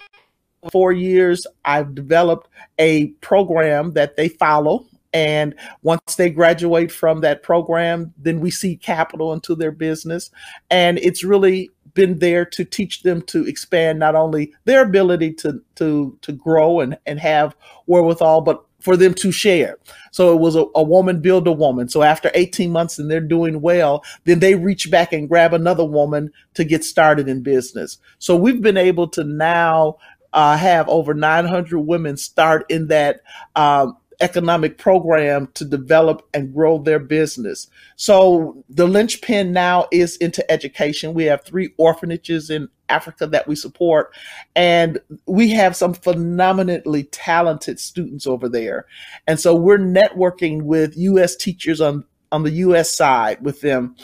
four 0.73 0.93
years, 0.93 1.47
I've 1.65 1.95
developed 1.95 2.49
a 2.79 3.09
program 3.21 3.93
that 3.95 4.17
they 4.17 4.29
follow. 4.29 4.87
And 5.13 5.57
once 5.83 6.15
they 6.15 6.31
graduate 6.31 6.93
from 6.93 7.21
that 7.23 7.43
program, 7.43 8.15
then 8.17 8.39
we 8.41 8.53
see 8.53 8.77
capital 8.77 9.33
into 9.33 9.57
their 9.57 9.73
business. 9.73 10.31
And 10.71 10.99
it's 10.99 11.25
really 11.25 11.71
been 11.95 12.21
there 12.21 12.45
to 12.45 12.65
teach 12.65 13.03
them 13.03 13.21
to 13.23 13.45
expand 13.49 13.99
not 13.99 14.15
only 14.15 14.53
their 14.65 14.83
ability 14.83 15.33
to 15.33 15.61
to 15.75 16.17
to 16.23 16.31
grow 16.31 16.79
and, 16.79 16.97
and 17.07 17.19
have 17.19 17.57
wherewithal, 17.87 18.43
but 18.43 18.65
for 18.81 18.97
them 18.97 19.15
to 19.15 19.31
share. 19.31 19.79
So 20.11 20.33
it 20.35 20.41
was 20.41 20.57
a, 20.57 20.65
a, 20.75 20.83
woman 20.83 21.21
build 21.21 21.47
a 21.47 21.53
woman. 21.53 21.89
So 21.89 22.03
after 22.03 22.31
18 22.35 22.71
months 22.71 22.99
and 22.99 23.11
they're 23.11 23.21
doing 23.21 23.61
well, 23.61 24.03
then 24.25 24.41
they 24.41 24.55
reach 24.55 24.91
back 24.91 25.13
and 25.13 25.29
grab 25.29 25.55
another 25.55 25.85
woman 25.85 26.33
to 26.55 26.65
get 26.65 26.85
started 26.85 27.29
in 27.29 27.43
business. 27.43 27.99
So 28.19 28.37
we've 28.37 28.63
been 28.63 28.77
able 28.77 29.09
to 29.09 29.25
now 29.25 29.99
uh, 30.33 30.57
have 30.57 30.89
over 30.89 31.15
900 31.15 31.79
women 31.79 32.17
start 32.17 32.65
in 32.69 32.89
that 32.89 33.21
um, 33.57 33.97
economic 34.21 34.79
program 34.79 35.49
to 35.55 35.65
develop 35.65 36.27
and 36.35 36.53
grow 36.53 36.79
their 36.79 36.99
business. 36.99 37.69
So 37.97 38.65
the 38.69 38.87
linchpin 38.87 39.53
now 39.53 39.87
is 39.91 40.17
into 40.17 40.49
education. 40.51 41.15
We 41.15 41.25
have 41.25 41.43
three 41.45 41.73
orphanages 41.79 42.51
in 42.51 42.69
Africa 42.89 43.27
that 43.29 43.47
we 43.47 43.55
support, 43.55 44.13
and 44.57 44.99
we 45.27 45.51
have 45.51 45.77
some 45.77 45.95
phenomenally 45.95 47.05
talented 47.05 47.79
students 47.79 48.27
over 48.27 48.49
there. 48.49 48.87
And 49.27 49.39
so 49.39 49.55
we're 49.55 49.79
networking 49.79 50.63
with 50.63 50.97
U.S. 50.97 51.37
teachers 51.37 51.81
on 51.81 52.05
on 52.33 52.43
the 52.43 52.51
US 52.51 52.93
side 52.95 53.43
with 53.43 53.61
them. 53.61 53.97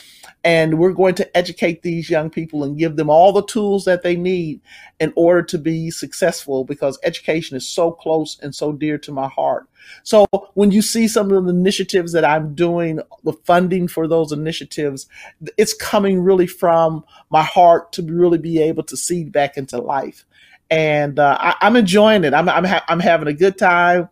And 0.45 0.79
we're 0.79 0.93
going 0.93 1.15
to 1.17 1.37
educate 1.37 1.83
these 1.83 2.09
young 2.09 2.31
people 2.31 2.63
and 2.63 2.79
give 2.79 2.97
them 2.97 3.11
all 3.11 3.33
the 3.33 3.45
tools 3.45 3.85
that 3.85 4.03
they 4.03 4.17
need 4.17 4.61
in 5.01 5.13
order 5.17 5.43
to 5.43 5.59
be 5.59 5.91
successful 5.91 6.65
because 6.65 6.99
education 7.03 7.57
is 7.57 7.67
so 7.67 7.91
close 7.91 8.39
and 8.41 8.55
so 8.55 8.73
dear 8.73 8.99
to 8.99 9.13
my 9.13 9.29
heart. 9.29 9.69
So 10.03 10.27
when 10.55 10.71
you 10.71 10.83
see 10.83 11.09
some 11.09 11.31
of 11.33 11.45
the 11.45 11.51
initiatives 11.51 12.13
that 12.13 12.25
I'm 12.25 12.55
doing, 12.55 13.01
the 13.25 13.33
funding 13.45 13.89
for 13.89 14.07
those 14.07 14.33
initiatives, 14.33 15.09
it's 15.57 15.75
coming 15.75 16.21
really 16.21 16.47
from 16.47 17.05
my 17.31 17.43
heart 17.43 17.93
to 17.93 18.03
really 18.03 18.39
be 18.39 18.61
able 18.61 18.83
to 18.85 18.97
seed 18.97 19.33
back 19.33 19.57
into 19.57 19.79
life. 19.79 20.25
And 20.71 21.19
uh, 21.19 21.37
I, 21.41 21.67
am 21.67 21.77
enjoying 21.77 22.25
it. 22.25 22.35
I'm, 22.35 22.49
I'm, 22.49 22.65
ha- 22.65 22.85
I'm 22.89 23.01
having 23.01 23.29
a 23.29 23.33
good 23.33 23.57
time 23.57 24.09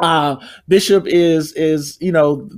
uh, 0.00 0.36
Bishop 0.66 1.06
is 1.06 1.52
is 1.52 1.96
you 2.00 2.12
know 2.12 2.48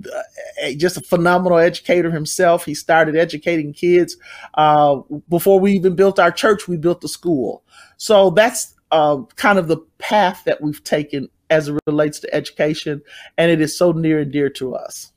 just 0.77 0.97
a 0.97 1.01
phenomenal 1.01 1.59
educator 1.59 2.11
himself. 2.11 2.65
He 2.65 2.75
started 2.75 3.17
educating 3.17 3.73
kids 3.73 4.17
uh, 4.55 5.01
before 5.29 5.61
we 5.61 5.73
even 5.73 5.95
built 5.95 6.19
our 6.19 6.31
church. 6.31 6.67
We 6.67 6.77
built 6.77 7.01
the 7.01 7.09
school, 7.09 7.63
so 7.97 8.31
that's 8.31 8.75
uh, 8.91 9.19
kind 9.37 9.59
of 9.59 9.69
the 9.69 9.79
path 9.99 10.43
that 10.47 10.63
we've 10.63 10.83
taken 10.83 11.29
as 11.51 11.69
it 11.69 11.79
relates 11.87 12.19
to 12.21 12.35
education, 12.35 13.03
and 13.37 13.51
it 13.51 13.61
is 13.61 13.77
so 13.77 13.93
near 13.93 14.21
and 14.21 14.33
dear 14.33 14.49
to 14.51 14.75
us. 14.75 15.13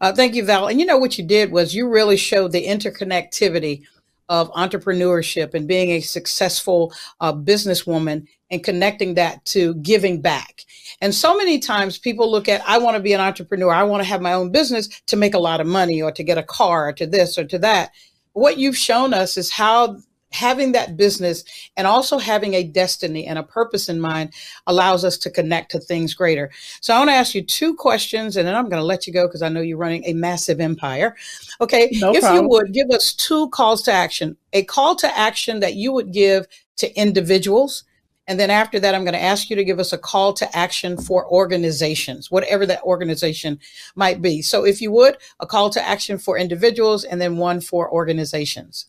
Uh, 0.00 0.12
thank 0.12 0.34
you, 0.34 0.44
Val. 0.44 0.66
And 0.68 0.80
you 0.80 0.86
know 0.86 0.98
what 0.98 1.18
you 1.18 1.24
did 1.24 1.52
was 1.52 1.74
you 1.74 1.88
really 1.88 2.16
showed 2.16 2.52
the 2.52 2.66
interconnectivity 2.66 3.84
of 4.28 4.50
entrepreneurship 4.52 5.54
and 5.54 5.68
being 5.68 5.90
a 5.90 6.00
successful 6.00 6.92
uh, 7.20 7.32
businesswoman 7.32 8.26
and 8.54 8.64
connecting 8.64 9.14
that 9.14 9.44
to 9.46 9.74
giving 9.76 10.20
back. 10.20 10.62
And 11.00 11.14
so 11.14 11.36
many 11.36 11.58
times 11.58 11.98
people 11.98 12.30
look 12.30 12.48
at, 12.48 12.62
I 12.66 12.78
want 12.78 12.96
to 12.96 13.02
be 13.02 13.12
an 13.12 13.20
entrepreneur. 13.20 13.72
I 13.72 13.82
want 13.82 14.02
to 14.02 14.08
have 14.08 14.22
my 14.22 14.32
own 14.32 14.50
business 14.50 14.88
to 15.06 15.16
make 15.16 15.34
a 15.34 15.38
lot 15.38 15.60
of 15.60 15.66
money 15.66 16.00
or 16.00 16.12
to 16.12 16.22
get 16.22 16.38
a 16.38 16.42
car 16.42 16.88
or 16.88 16.92
to 16.94 17.06
this 17.06 17.36
or 17.36 17.44
to 17.44 17.58
that. 17.58 17.90
What 18.32 18.56
you've 18.58 18.76
shown 18.76 19.12
us 19.12 19.36
is 19.36 19.50
how 19.50 19.98
having 20.34 20.72
that 20.72 20.96
business 20.96 21.44
and 21.76 21.86
also 21.86 22.18
having 22.18 22.54
a 22.54 22.64
destiny 22.64 23.24
and 23.24 23.38
a 23.38 23.42
purpose 23.42 23.88
in 23.88 24.00
mind 24.00 24.32
allows 24.66 25.04
us 25.04 25.16
to 25.16 25.30
connect 25.30 25.70
to 25.70 25.78
things 25.78 26.12
greater. 26.12 26.50
So 26.80 26.92
I 26.92 26.98
want 26.98 27.10
to 27.10 27.14
ask 27.14 27.34
you 27.34 27.42
two 27.42 27.74
questions 27.74 28.36
and 28.36 28.46
then 28.46 28.54
I'm 28.54 28.68
going 28.68 28.80
to 28.80 28.86
let 28.86 29.06
you 29.06 29.12
go 29.12 29.28
because 29.28 29.42
I 29.42 29.48
know 29.48 29.60
you're 29.60 29.78
running 29.78 30.04
a 30.06 30.12
massive 30.12 30.60
empire. 30.60 31.14
Okay. 31.60 31.88
No 31.92 32.12
if 32.12 32.20
problem. 32.20 32.44
you 32.44 32.48
would 32.50 32.72
give 32.72 32.90
us 32.90 33.14
two 33.14 33.48
calls 33.50 33.82
to 33.82 33.92
action, 33.92 34.36
a 34.52 34.64
call 34.64 34.96
to 34.96 35.18
action 35.18 35.60
that 35.60 35.74
you 35.74 35.92
would 35.92 36.12
give 36.12 36.46
to 36.78 36.92
individuals. 36.98 37.84
And 38.26 38.40
then 38.40 38.50
after 38.50 38.80
that, 38.80 38.94
I'm 38.94 39.04
going 39.04 39.14
to 39.14 39.22
ask 39.22 39.50
you 39.50 39.56
to 39.56 39.64
give 39.64 39.78
us 39.78 39.92
a 39.92 39.98
call 39.98 40.32
to 40.34 40.56
action 40.56 40.96
for 40.96 41.30
organizations, 41.30 42.30
whatever 42.30 42.64
that 42.66 42.82
organization 42.82 43.58
might 43.94 44.22
be. 44.22 44.40
So 44.40 44.64
if 44.64 44.80
you 44.80 44.90
would, 44.92 45.18
a 45.40 45.46
call 45.46 45.68
to 45.70 45.86
action 45.86 46.16
for 46.16 46.38
individuals 46.38 47.04
and 47.04 47.20
then 47.20 47.36
one 47.36 47.60
for 47.60 47.90
organizations. 47.92 48.86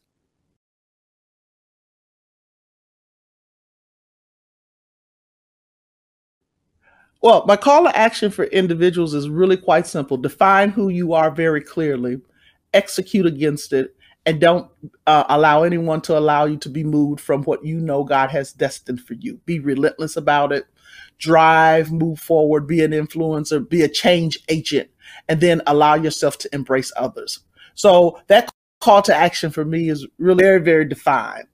Well, 7.21 7.43
my 7.47 7.57
call 7.57 7.83
to 7.85 7.97
action 7.97 8.31
for 8.31 8.45
individuals 8.45 9.13
is 9.13 9.29
really 9.29 9.57
quite 9.57 9.87
simple. 9.87 10.15
Define 10.15 10.69
who 10.69 10.89
you 10.89 11.13
are 11.13 11.31
very 11.31 11.59
clearly, 11.59 12.21
execute 12.73 13.25
against 13.25 13.73
it, 13.73 13.95
and 14.25 14.41
don't 14.41 14.69
uh, 15.05 15.23
allow 15.29 15.63
anyone 15.63 16.01
to 16.01 16.17
allow 16.17 16.45
you 16.45 16.57
to 16.57 16.69
be 16.69 16.83
moved 16.83 17.21
from 17.21 17.43
what 17.43 17.63
you 17.63 17.79
know 17.79 18.03
God 18.03 18.31
has 18.31 18.51
destined 18.51 19.01
for 19.01 19.13
you. 19.13 19.39
Be 19.45 19.59
relentless 19.59 20.17
about 20.17 20.51
it. 20.51 20.65
Drive, 21.17 21.91
move 21.91 22.19
forward, 22.19 22.67
be 22.67 22.83
an 22.83 22.91
influencer, 22.91 23.67
be 23.67 23.83
a 23.83 23.87
change 23.87 24.39
agent, 24.49 24.89
and 25.29 25.39
then 25.39 25.61
allow 25.67 25.95
yourself 25.95 26.37
to 26.39 26.49
embrace 26.53 26.91
others. 26.97 27.39
So 27.75 28.19
that 28.27 28.51
call 28.81 29.01
to 29.03 29.15
action 29.15 29.51
for 29.51 29.63
me 29.63 29.89
is 29.89 30.05
really 30.17 30.43
very, 30.43 30.59
very 30.59 30.85
defined. 30.85 31.47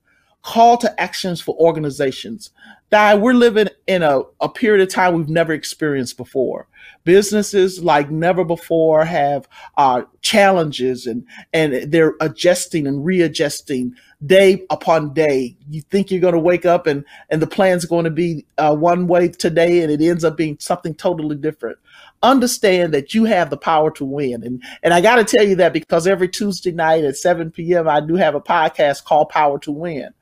Call 0.44 0.78
to 0.78 1.02
actions 1.02 1.40
for 1.42 1.56
organizations. 1.56 2.50
Di, 2.90 3.16
we're 3.16 3.34
living 3.34 3.70
in 3.88 4.04
a, 4.04 4.22
a 4.42 4.50
period 4.50 4.82
of 4.82 4.94
time 4.94 5.14
we've 5.14 5.30
never 5.30 5.54
experienced 5.54 6.18
before. 6.18 6.68
Businesses 7.06 7.82
like 7.82 8.12
never 8.12 8.44
before 8.44 9.06
have 9.06 9.48
uh, 9.78 10.02
challenges 10.22 11.08
and, 11.08 11.26
and 11.54 11.90
they're 11.92 12.16
adjusting 12.20 12.86
and 12.86 13.06
readjusting 13.06 13.96
day 14.26 14.66
upon 14.70 15.14
day. 15.14 15.56
You 15.70 15.82
think 15.84 16.12
you're 16.12 16.20
going 16.20 16.34
to 16.34 16.40
wake 16.40 16.66
up 16.66 16.86
and, 16.86 17.06
and 17.30 17.42
the 17.42 17.48
plan's 17.48 17.86
going 17.86 18.04
to 18.04 18.12
be 18.12 18.46
uh, 18.58 18.76
one 18.76 19.08
way 19.08 19.30
today 19.30 19.84
and 19.84 19.92
it 19.92 20.02
ends 20.06 20.26
up 20.26 20.36
being 20.36 20.58
something 20.60 20.94
totally 20.94 21.38
different. 21.38 21.78
Understand 22.24 22.94
that 22.94 23.14
you 23.14 23.24
have 23.24 23.50
the 23.50 23.58
power 23.58 23.90
to 23.92 24.06
win. 24.06 24.44
And, 24.44 24.62
and 24.84 24.94
I 24.94 25.00
got 25.00 25.16
to 25.16 25.24
tell 25.24 25.48
you 25.48 25.56
that 25.56 25.72
because 25.72 26.08
every 26.08 26.28
Tuesday 26.28 26.72
night 26.72 27.06
at 27.06 27.16
7 27.16 27.52
p.m., 27.52 27.88
I 27.88 28.02
do 28.02 28.16
have 28.16 28.36
a 28.36 28.42
podcast 28.42 29.06
called 29.06 29.30
Power 29.30 29.60
to 29.60 29.72
Win. 29.72 30.14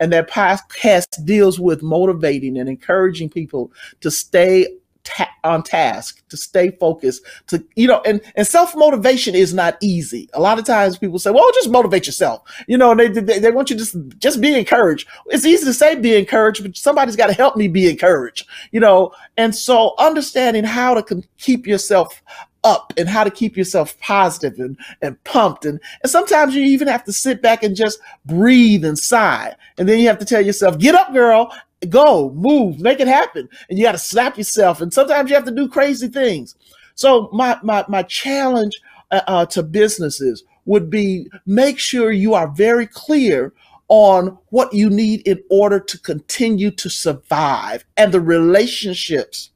And 0.00 0.12
that 0.12 0.30
podcast 0.30 1.24
deals 1.24 1.58
with 1.58 1.82
motivating 1.82 2.58
and 2.58 2.68
encouraging 2.68 3.30
people 3.30 3.72
to 4.00 4.10
stay 4.10 4.66
ta- 5.08 5.30
on 5.44 5.62
task, 5.62 6.22
to 6.28 6.36
stay 6.36 6.70
focused, 6.72 7.22
to, 7.48 7.64
you 7.74 7.88
know, 7.88 8.02
and, 8.04 8.20
and 8.36 8.46
self 8.46 8.76
motivation 8.76 9.34
is 9.34 9.54
not 9.54 9.76
easy. 9.80 10.28
A 10.34 10.40
lot 10.40 10.58
of 10.58 10.64
times 10.64 10.98
people 10.98 11.18
say, 11.18 11.30
well, 11.30 11.50
just 11.54 11.70
motivate 11.70 12.06
yourself, 12.06 12.42
you 12.66 12.76
know, 12.76 12.94
they, 12.94 13.08
they, 13.08 13.38
they 13.38 13.50
want 13.50 13.70
you 13.70 13.76
to 13.76 13.84
just, 13.84 13.96
just 14.18 14.40
be 14.40 14.56
encouraged. 14.56 15.08
It's 15.26 15.46
easy 15.46 15.64
to 15.64 15.74
say 15.74 15.94
be 15.96 16.16
encouraged, 16.16 16.62
but 16.62 16.76
somebody's 16.76 17.16
got 17.16 17.28
to 17.28 17.32
help 17.32 17.56
me 17.56 17.68
be 17.68 17.88
encouraged, 17.88 18.46
you 18.70 18.80
know, 18.80 19.12
and 19.36 19.54
so 19.54 19.94
understanding 19.98 20.64
how 20.64 21.00
to 21.00 21.22
keep 21.38 21.66
yourself 21.66 22.22
up 22.64 22.92
and 22.96 23.08
how 23.08 23.24
to 23.24 23.30
keep 23.30 23.56
yourself 23.56 23.98
positive 24.00 24.58
and, 24.58 24.76
and 25.02 25.22
pumped. 25.24 25.64
And, 25.64 25.80
and 26.02 26.10
sometimes 26.10 26.54
you 26.54 26.62
even 26.62 26.88
have 26.88 27.04
to 27.04 27.12
sit 27.12 27.40
back 27.42 27.62
and 27.62 27.76
just 27.76 27.98
breathe 28.26 28.84
and 28.84 28.98
sigh. 28.98 29.54
And 29.78 29.88
then 29.88 29.98
you 29.98 30.08
have 30.08 30.18
to 30.18 30.24
tell 30.24 30.44
yourself, 30.44 30.78
get 30.78 30.94
up, 30.94 31.12
girl, 31.12 31.52
go, 31.88 32.30
move, 32.30 32.80
make 32.80 33.00
it 33.00 33.08
happen. 33.08 33.48
And 33.68 33.78
you 33.78 33.84
got 33.84 33.92
to 33.92 33.98
slap 33.98 34.36
yourself. 34.36 34.80
And 34.80 34.92
sometimes 34.92 35.30
you 35.30 35.36
have 35.36 35.44
to 35.44 35.54
do 35.54 35.68
crazy 35.68 36.08
things. 36.08 36.56
So 36.94 37.28
my, 37.32 37.58
my, 37.62 37.84
my 37.88 38.02
challenge 38.02 38.80
uh, 39.10 39.20
uh, 39.26 39.46
to 39.46 39.62
businesses 39.62 40.44
would 40.66 40.90
be 40.90 41.30
make 41.46 41.78
sure 41.78 42.10
you 42.10 42.34
are 42.34 42.48
very 42.48 42.86
clear 42.86 43.52
on 43.88 44.36
what 44.50 44.72
you 44.74 44.90
need 44.90 45.26
in 45.26 45.42
order 45.48 45.80
to 45.80 45.98
continue 45.98 46.70
to 46.70 46.90
survive 46.90 47.84
and 47.96 48.12
the 48.12 48.20
relationships 48.20 49.50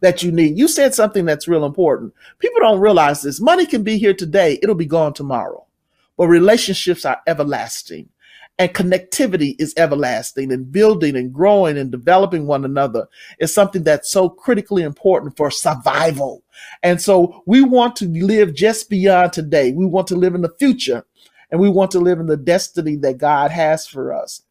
that 0.00 0.22
you 0.22 0.32
need. 0.32 0.58
You 0.58 0.68
said 0.68 0.94
something 0.94 1.24
that's 1.24 1.48
real 1.48 1.64
important. 1.64 2.14
People 2.38 2.60
don't 2.60 2.80
realize 2.80 3.22
this. 3.22 3.40
Money 3.40 3.66
can 3.66 3.82
be 3.82 3.98
here 3.98 4.14
today, 4.14 4.58
it'll 4.62 4.74
be 4.74 4.86
gone 4.86 5.12
tomorrow. 5.12 5.66
But 6.16 6.28
relationships 6.28 7.04
are 7.04 7.20
everlasting 7.26 8.08
and 8.60 8.74
connectivity 8.74 9.56
is 9.58 9.72
everlasting 9.78 10.52
and 10.52 10.70
building 10.70 11.16
and 11.16 11.32
growing 11.32 11.78
and 11.78 11.90
developing 11.90 12.46
one 12.46 12.66
another 12.66 13.08
is 13.38 13.54
something 13.54 13.82
that's 13.82 14.10
so 14.10 14.28
critically 14.28 14.82
important 14.82 15.34
for 15.34 15.50
survival. 15.50 16.42
And 16.82 17.00
so 17.00 17.42
we 17.46 17.62
want 17.62 17.96
to 17.96 18.08
live 18.08 18.52
just 18.52 18.90
beyond 18.90 19.32
today. 19.32 19.72
We 19.72 19.86
want 19.86 20.08
to 20.08 20.14
live 20.14 20.34
in 20.34 20.42
the 20.42 20.54
future 20.58 21.06
and 21.50 21.58
we 21.58 21.70
want 21.70 21.90
to 21.92 22.00
live 22.00 22.20
in 22.20 22.26
the 22.26 22.36
destiny 22.36 22.96
that 22.96 23.16
God 23.16 23.50
has 23.50 23.86
for 23.86 24.12
us. 24.12 24.42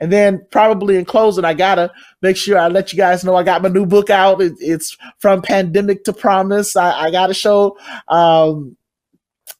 And 0.00 0.12
then 0.12 0.46
probably 0.50 0.96
in 0.96 1.04
closing, 1.04 1.44
I 1.44 1.54
gotta 1.54 1.90
make 2.22 2.36
sure 2.36 2.58
I 2.58 2.68
let 2.68 2.92
you 2.92 2.96
guys 2.96 3.24
know 3.24 3.34
I 3.34 3.42
got 3.42 3.62
my 3.62 3.68
new 3.68 3.86
book 3.86 4.10
out. 4.10 4.40
It, 4.40 4.54
it's 4.60 4.96
from 5.18 5.42
pandemic 5.42 6.04
to 6.04 6.12
promise. 6.12 6.76
I, 6.76 7.06
I 7.06 7.10
gotta 7.10 7.34
show 7.34 7.76
um, 8.08 8.76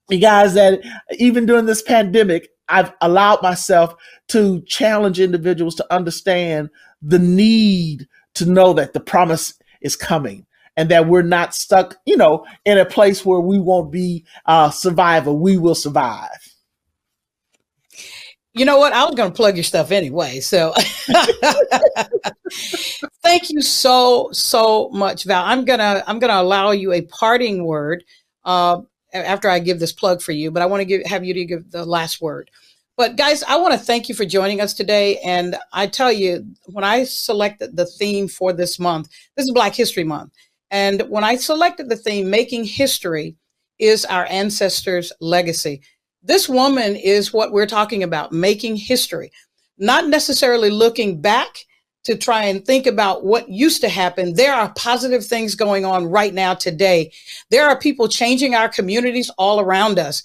you 0.09 0.19
guys 0.19 0.55
that 0.55 0.81
even 1.19 1.47
during 1.47 1.67
this 1.67 1.83
pandemic, 1.83 2.49
I've 2.69 2.93
allowed 3.01 3.43
myself 3.43 3.95
to 4.29 4.61
challenge 4.63 5.21
individuals 5.21 5.75
to 5.77 5.95
understand 5.95 6.71
the 7.03 7.19
need 7.19 8.07
to 8.35 8.47
know 8.47 8.73
that 8.75 8.93
the 8.93 9.01
promise 9.01 9.55
is 9.81 9.97
coming 9.97 10.47
and 10.77 10.91
that 10.91 11.09
we're 11.09 11.23
not 11.23 11.55
stuck, 11.55 11.97
you 12.07 12.17
know, 12.17 12.47
in 12.65 12.79
a 12.79 12.85
place 12.85 13.25
where 13.25 13.41
we 13.41 13.59
won't 13.59 13.91
be 13.91 14.25
uh, 14.47 14.71
survivor. 14.71 15.33
We 15.33 15.59
will 15.59 15.75
survive. 15.75 16.48
You 18.59 18.65
know 18.65 18.79
what? 18.79 18.93
I 18.93 19.05
was 19.05 19.15
going 19.15 19.31
to 19.31 19.37
plug 19.37 19.57
your 19.57 19.65
stuff 19.65 19.93
anyway. 19.93 20.41
So 20.41 20.75
thank 23.23 23.51
you 23.51 23.61
so, 23.63 24.31
so 24.33 24.89
much, 24.91 25.25
Val. 25.25 25.45
I'm 25.45 25.65
going 25.65 25.79
to, 25.79 26.03
I'm 26.07 26.19
going 26.19 26.31
to 26.31 26.41
allow 26.41 26.73
you 26.73 26.93
a 26.93 27.03
parting 27.03 27.65
word, 27.65 28.05
uh, 28.45 28.81
after 29.13 29.49
I 29.49 29.59
give 29.59 29.81
this 29.81 29.93
plug 29.93 30.21
for 30.21 30.33
you, 30.33 30.51
but 30.51 30.63
I 30.63 30.67
want 30.67 30.81
to 30.81 30.85
give, 30.85 31.07
have 31.07 31.25
you 31.25 31.35
to 31.35 31.45
give 31.45 31.71
the 31.71 31.87
last 31.87 32.21
word. 32.21 32.51
But 32.97 33.17
guys, 33.17 33.45
I 33.45 33.57
want 33.57 33.75
to 33.75 33.79
thank 33.79 34.09
you 34.09 34.15
for 34.15 34.25
joining 34.25 34.61
us 34.61 34.75
today. 34.75 35.19
And 35.19 35.57
I 35.73 35.87
tell 35.87 36.11
you, 36.11 36.45
when 36.67 36.83
I 36.83 37.05
selected 37.05 37.77
the 37.77 37.87
theme 37.87 38.27
for 38.27 38.53
this 38.53 38.81
month, 38.81 39.09
this 39.37 39.45
is 39.45 39.53
Black 39.53 39.75
History 39.75 40.03
Month. 40.03 40.33
And 40.73 41.03
when 41.03 41.23
I 41.23 41.37
selected 41.37 41.89
the 41.89 41.97
theme, 41.97 42.29
making 42.29 42.65
history 42.65 43.37
is 43.79 44.05
our 44.05 44.27
ancestors' 44.27 45.13
legacy. 45.21 45.81
This 46.23 46.49
woman 46.49 46.97
is 46.97 47.33
what 47.33 47.53
we're 47.53 47.67
talking 47.67 48.03
about, 48.03 48.33
making 48.33 48.77
history, 48.77 49.31
not 49.79 50.09
necessarily 50.09 50.71
looking 50.71 51.21
back 51.21 51.65
to 52.05 52.17
try 52.17 52.45
and 52.45 52.65
think 52.65 52.87
about 52.87 53.25
what 53.25 53.49
used 53.49 53.81
to 53.83 53.89
happen. 53.89 54.35
There 54.35 54.55
are 54.55 54.73
positive 54.77 55.25
things 55.25 55.55
going 55.55 55.85
on 55.85 56.07
right 56.07 56.33
now 56.33 56.55
today. 56.55 57.13
There 57.51 57.69
are 57.69 57.79
people 57.79 58.09
changing 58.09 58.55
our 58.55 58.69
communities 58.69 59.31
all 59.37 59.61
around 59.61 59.99
us. 59.99 60.23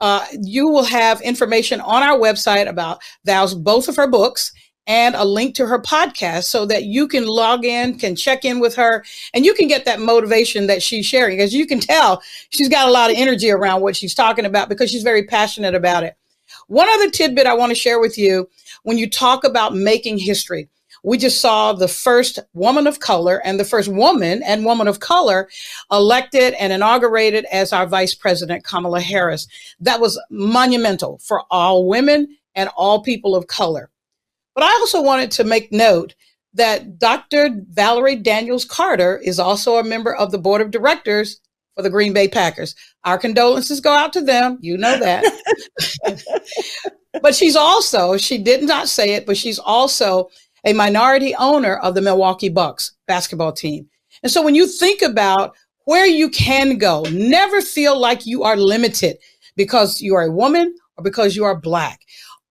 Uh, 0.00 0.26
you 0.42 0.68
will 0.68 0.84
have 0.84 1.20
information 1.20 1.80
on 1.80 2.02
our 2.02 2.18
website 2.18 2.68
about 2.68 3.00
Val's 3.24 3.54
both 3.54 3.88
of 3.88 3.96
her 3.96 4.08
books 4.08 4.52
and 4.86 5.14
a 5.14 5.24
link 5.24 5.54
to 5.54 5.66
her 5.66 5.80
podcast 5.80 6.44
so 6.44 6.66
that 6.66 6.84
you 6.84 7.06
can 7.06 7.26
log 7.26 7.64
in, 7.64 7.98
can 7.98 8.16
check 8.16 8.44
in 8.44 8.60
with 8.60 8.74
her, 8.74 9.04
and 9.32 9.44
you 9.44 9.54
can 9.54 9.68
get 9.68 9.84
that 9.84 10.00
motivation 10.00 10.66
that 10.66 10.82
she's 10.82 11.06
sharing. 11.06 11.40
As 11.40 11.54
you 11.54 11.66
can 11.66 11.80
tell, 11.80 12.22
she's 12.50 12.68
got 12.68 12.88
a 12.88 12.92
lot 12.92 13.10
of 13.10 13.16
energy 13.16 13.50
around 13.50 13.82
what 13.82 13.96
she's 13.96 14.14
talking 14.14 14.44
about 14.44 14.68
because 14.68 14.90
she's 14.90 15.02
very 15.02 15.24
passionate 15.24 15.74
about 15.74 16.04
it. 16.04 16.16
One 16.66 16.88
other 16.88 17.10
tidbit 17.10 17.46
I 17.46 17.54
want 17.54 17.70
to 17.70 17.76
share 17.76 18.00
with 18.00 18.18
you 18.18 18.48
when 18.82 18.98
you 18.98 19.08
talk 19.08 19.44
about 19.44 19.74
making 19.74 20.18
history 20.18 20.68
we 21.02 21.18
just 21.18 21.40
saw 21.40 21.72
the 21.72 21.88
first 21.88 22.38
woman 22.54 22.86
of 22.86 23.00
color 23.00 23.42
and 23.44 23.58
the 23.58 23.64
first 23.64 23.88
woman 23.88 24.42
and 24.44 24.64
woman 24.64 24.86
of 24.86 25.00
color 25.00 25.48
elected 25.90 26.54
and 26.54 26.72
inaugurated 26.72 27.44
as 27.46 27.72
our 27.72 27.86
vice 27.86 28.14
president, 28.14 28.64
Kamala 28.64 29.00
Harris. 29.00 29.48
That 29.80 30.00
was 30.00 30.20
monumental 30.30 31.18
for 31.18 31.42
all 31.50 31.86
women 31.86 32.36
and 32.54 32.70
all 32.76 33.02
people 33.02 33.34
of 33.34 33.46
color. 33.46 33.90
But 34.54 34.64
I 34.64 34.70
also 34.80 35.02
wanted 35.02 35.30
to 35.32 35.44
make 35.44 35.72
note 35.72 36.14
that 36.54 36.98
Dr. 36.98 37.50
Valerie 37.70 38.16
Daniels 38.16 38.64
Carter 38.64 39.18
is 39.18 39.38
also 39.38 39.76
a 39.76 39.84
member 39.84 40.14
of 40.14 40.30
the 40.30 40.38
board 40.38 40.60
of 40.60 40.70
directors 40.70 41.40
for 41.74 41.82
the 41.82 41.90
Green 41.90 42.12
Bay 42.12 42.28
Packers. 42.28 42.74
Our 43.04 43.18
condolences 43.18 43.80
go 43.80 43.92
out 43.92 44.12
to 44.12 44.20
them. 44.20 44.58
You 44.60 44.76
know 44.76 44.98
that. 44.98 45.24
but 47.22 47.34
she's 47.34 47.56
also, 47.56 48.16
she 48.16 48.38
did 48.38 48.62
not 48.62 48.88
say 48.88 49.14
it, 49.14 49.26
but 49.26 49.36
she's 49.36 49.58
also 49.58 50.28
a 50.64 50.72
minority 50.72 51.34
owner 51.36 51.76
of 51.76 51.94
the 51.94 52.02
Milwaukee 52.02 52.48
Bucks 52.48 52.92
basketball 53.06 53.52
team. 53.52 53.88
And 54.22 54.30
so 54.30 54.42
when 54.42 54.54
you 54.54 54.66
think 54.66 55.02
about 55.02 55.56
where 55.84 56.06
you 56.06 56.28
can 56.28 56.78
go, 56.78 57.02
never 57.10 57.60
feel 57.60 57.98
like 57.98 58.26
you 58.26 58.44
are 58.44 58.56
limited 58.56 59.16
because 59.56 60.00
you 60.00 60.14
are 60.14 60.24
a 60.24 60.32
woman 60.32 60.74
or 60.96 61.02
because 61.02 61.34
you 61.34 61.44
are 61.44 61.58
black. 61.58 62.00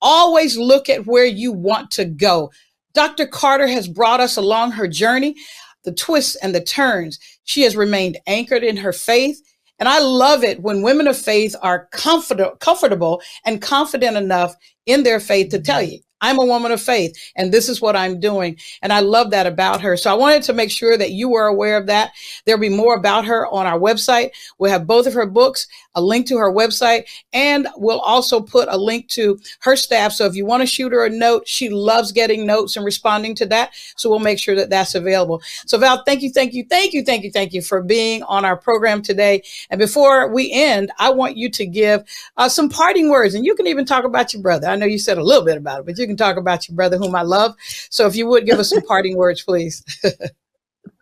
Always 0.01 0.57
look 0.57 0.89
at 0.89 1.05
where 1.05 1.25
you 1.25 1.51
want 1.51 1.91
to 1.91 2.05
go. 2.05 2.51
Dr. 2.93 3.25
Carter 3.25 3.67
has 3.67 3.87
brought 3.87 4.19
us 4.19 4.37
along 4.37 4.71
her 4.71 4.87
journey, 4.87 5.35
the 5.83 5.93
twists 5.93 6.35
and 6.37 6.53
the 6.53 6.61
turns. 6.61 7.19
She 7.43 7.61
has 7.61 7.75
remained 7.75 8.19
anchored 8.27 8.63
in 8.63 8.77
her 8.77 8.93
faith. 8.93 9.41
And 9.79 9.89
I 9.89 9.99
love 9.99 10.43
it 10.43 10.61
when 10.61 10.83
women 10.83 11.07
of 11.07 11.17
faith 11.17 11.55
are 11.61 11.87
comfort- 11.91 12.59
comfortable 12.59 13.21
and 13.45 13.61
confident 13.61 14.15
enough 14.15 14.55
in 14.85 15.03
their 15.03 15.19
faith 15.19 15.49
to 15.49 15.59
tell 15.59 15.81
you, 15.81 15.99
I'm 16.21 16.39
a 16.39 16.45
woman 16.45 16.71
of 16.71 16.81
faith 16.81 17.17
and 17.35 17.51
this 17.51 17.67
is 17.67 17.81
what 17.81 17.95
I'm 17.95 18.19
doing. 18.19 18.57
And 18.81 18.93
I 18.93 18.99
love 18.99 19.31
that 19.31 19.47
about 19.47 19.81
her. 19.81 19.97
So 19.97 20.11
I 20.11 20.15
wanted 20.15 20.43
to 20.43 20.53
make 20.53 20.71
sure 20.71 20.97
that 20.97 21.11
you 21.11 21.29
were 21.29 21.47
aware 21.47 21.77
of 21.77 21.87
that. 21.87 22.11
There'll 22.45 22.61
be 22.61 22.69
more 22.69 22.95
about 22.95 23.25
her 23.25 23.47
on 23.47 23.65
our 23.65 23.79
website. 23.79 24.31
We'll 24.57 24.71
have 24.71 24.87
both 24.87 25.07
of 25.07 25.13
her 25.13 25.25
books, 25.25 25.67
a 25.95 26.01
link 26.01 26.27
to 26.27 26.37
her 26.37 26.51
website, 26.51 27.05
and 27.33 27.67
we'll 27.75 27.99
also 27.99 28.41
put 28.41 28.67
a 28.69 28.77
link 28.77 29.07
to 29.09 29.39
her 29.61 29.75
staff. 29.75 30.13
So 30.13 30.25
if 30.25 30.35
you 30.35 30.45
want 30.45 30.61
to 30.61 30.67
shoot 30.67 30.91
her 30.91 31.05
a 31.05 31.09
note, 31.09 31.47
she 31.47 31.69
loves 31.69 32.11
getting 32.11 32.45
notes 32.45 32.75
and 32.75 32.85
responding 32.85 33.35
to 33.35 33.45
that. 33.47 33.71
So 33.95 34.09
we'll 34.09 34.19
make 34.19 34.39
sure 34.39 34.55
that 34.55 34.69
that's 34.69 34.95
available. 34.95 35.41
So 35.65 35.77
Val, 35.77 36.03
thank 36.05 36.21
you, 36.21 36.31
thank 36.31 36.53
you, 36.53 36.65
thank 36.69 36.93
you, 36.93 37.03
thank 37.03 37.23
you, 37.23 37.31
thank 37.31 37.53
you 37.53 37.61
for 37.61 37.81
being 37.81 38.23
on 38.23 38.45
our 38.45 38.57
program 38.57 39.01
today. 39.01 39.43
And 39.69 39.79
before 39.79 40.31
we 40.31 40.51
end, 40.51 40.91
I 40.99 41.09
want 41.09 41.37
you 41.37 41.49
to 41.49 41.65
give 41.65 42.03
uh, 42.37 42.49
some 42.49 42.69
parting 42.69 43.09
words 43.09 43.33
and 43.33 43.45
you 43.45 43.55
can 43.55 43.67
even 43.67 43.85
talk 43.85 44.03
about 44.03 44.33
your 44.33 44.41
brother. 44.41 44.67
I 44.67 44.75
know 44.75 44.85
you 44.85 44.99
said 44.99 45.17
a 45.17 45.23
little 45.23 45.45
bit 45.45 45.57
about 45.57 45.79
it, 45.79 45.85
but 45.85 45.97
you 45.97 46.07
can 46.11 46.17
talk 46.17 46.37
about 46.37 46.67
your 46.67 46.75
brother 46.75 46.97
whom 46.97 47.15
I 47.15 47.23
love. 47.23 47.55
So 47.89 48.07
if 48.07 48.15
you 48.15 48.27
would 48.27 48.45
give 48.45 48.59
us 48.59 48.71
some 48.71 48.83
parting 48.83 49.17
words, 49.17 49.41
please. 49.43 49.83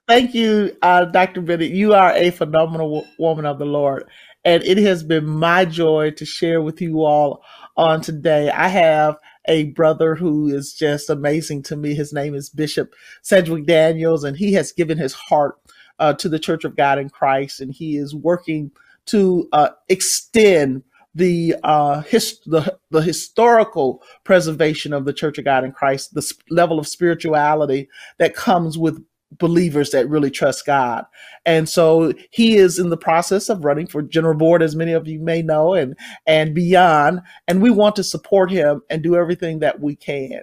Thank 0.07 0.35
you, 0.35 0.75
uh, 0.83 1.05
Dr. 1.05 1.41
Bennett. 1.41 1.71
You 1.71 1.93
are 1.95 2.13
a 2.13 2.31
phenomenal 2.31 3.01
w- 3.01 3.13
woman 3.19 3.45
of 3.45 3.59
the 3.59 3.65
Lord. 3.65 4.09
And 4.45 4.63
it 4.63 4.77
has 4.79 5.03
been 5.03 5.25
my 5.25 5.65
joy 5.65 6.11
to 6.11 6.25
share 6.25 6.61
with 6.61 6.81
you 6.81 7.03
all 7.05 7.43
on 7.77 8.01
today. 8.01 8.51
I 8.51 8.69
have 8.69 9.17
a 9.47 9.65
brother 9.65 10.15
who 10.15 10.49
is 10.49 10.73
just 10.73 11.09
amazing 11.09 11.63
to 11.63 11.75
me. 11.75 11.95
His 11.95 12.13
name 12.13 12.35
is 12.35 12.49
Bishop 12.49 12.93
Sedgwick 13.23 13.65
Daniels, 13.65 14.23
and 14.23 14.37
he 14.37 14.53
has 14.53 14.71
given 14.71 14.97
his 14.97 15.13
heart 15.13 15.57
uh, 15.99 16.13
to 16.13 16.29
the 16.29 16.39
Church 16.39 16.65
of 16.65 16.75
God 16.75 16.99
in 16.99 17.09
Christ, 17.09 17.61
and 17.61 17.71
he 17.71 17.97
is 17.97 18.15
working 18.15 18.71
to 19.07 19.49
uh, 19.53 19.69
extend 19.89 20.83
the, 21.15 21.55
uh, 21.63 22.01
his, 22.01 22.39
the 22.45 22.77
the 22.91 23.01
historical 23.01 24.01
preservation 24.23 24.93
of 24.93 25.05
the 25.05 25.13
Church 25.13 25.37
of 25.37 25.45
God 25.45 25.63
in 25.63 25.71
Christ, 25.71 26.13
the 26.13 26.33
level 26.49 26.79
of 26.79 26.87
spirituality 26.87 27.89
that 28.17 28.35
comes 28.35 28.77
with 28.77 29.03
believers 29.37 29.91
that 29.91 30.09
really 30.09 30.31
trust 30.31 30.65
God. 30.65 31.05
And 31.45 31.69
so 31.69 32.13
he 32.31 32.57
is 32.57 32.79
in 32.79 32.89
the 32.89 32.97
process 32.97 33.49
of 33.49 33.63
running 33.63 33.87
for 33.87 34.01
general 34.01 34.37
board, 34.37 34.63
as 34.63 34.75
many 34.75 34.93
of 34.93 35.07
you 35.07 35.19
may 35.19 35.41
know, 35.41 35.73
and 35.73 35.95
and 36.25 36.55
beyond. 36.55 37.21
And 37.47 37.61
we 37.61 37.69
want 37.69 37.95
to 37.97 38.03
support 38.03 38.51
him 38.51 38.81
and 38.89 39.03
do 39.03 39.15
everything 39.15 39.59
that 39.59 39.79
we 39.79 39.95
can. 39.95 40.41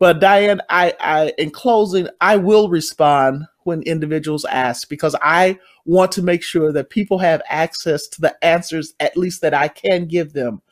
But 0.00 0.18
Diane, 0.18 0.62
I, 0.70 0.94
I 0.98 1.34
in 1.38 1.50
closing, 1.50 2.08
I 2.20 2.38
will 2.38 2.70
respond 2.70 3.44
when 3.64 3.82
individuals 3.82 4.46
ask 4.46 4.88
because 4.88 5.14
I 5.22 5.60
want 5.84 6.10
to 6.12 6.22
make 6.22 6.42
sure 6.42 6.72
that 6.72 6.90
people 6.90 7.18
have 7.18 7.42
access 7.50 8.08
to 8.08 8.22
the 8.22 8.44
answers, 8.44 8.94
at 8.98 9.16
least 9.18 9.42
that 9.42 9.54
I 9.54 9.68
can 9.68 10.06
give 10.06 10.32
them 10.32 10.62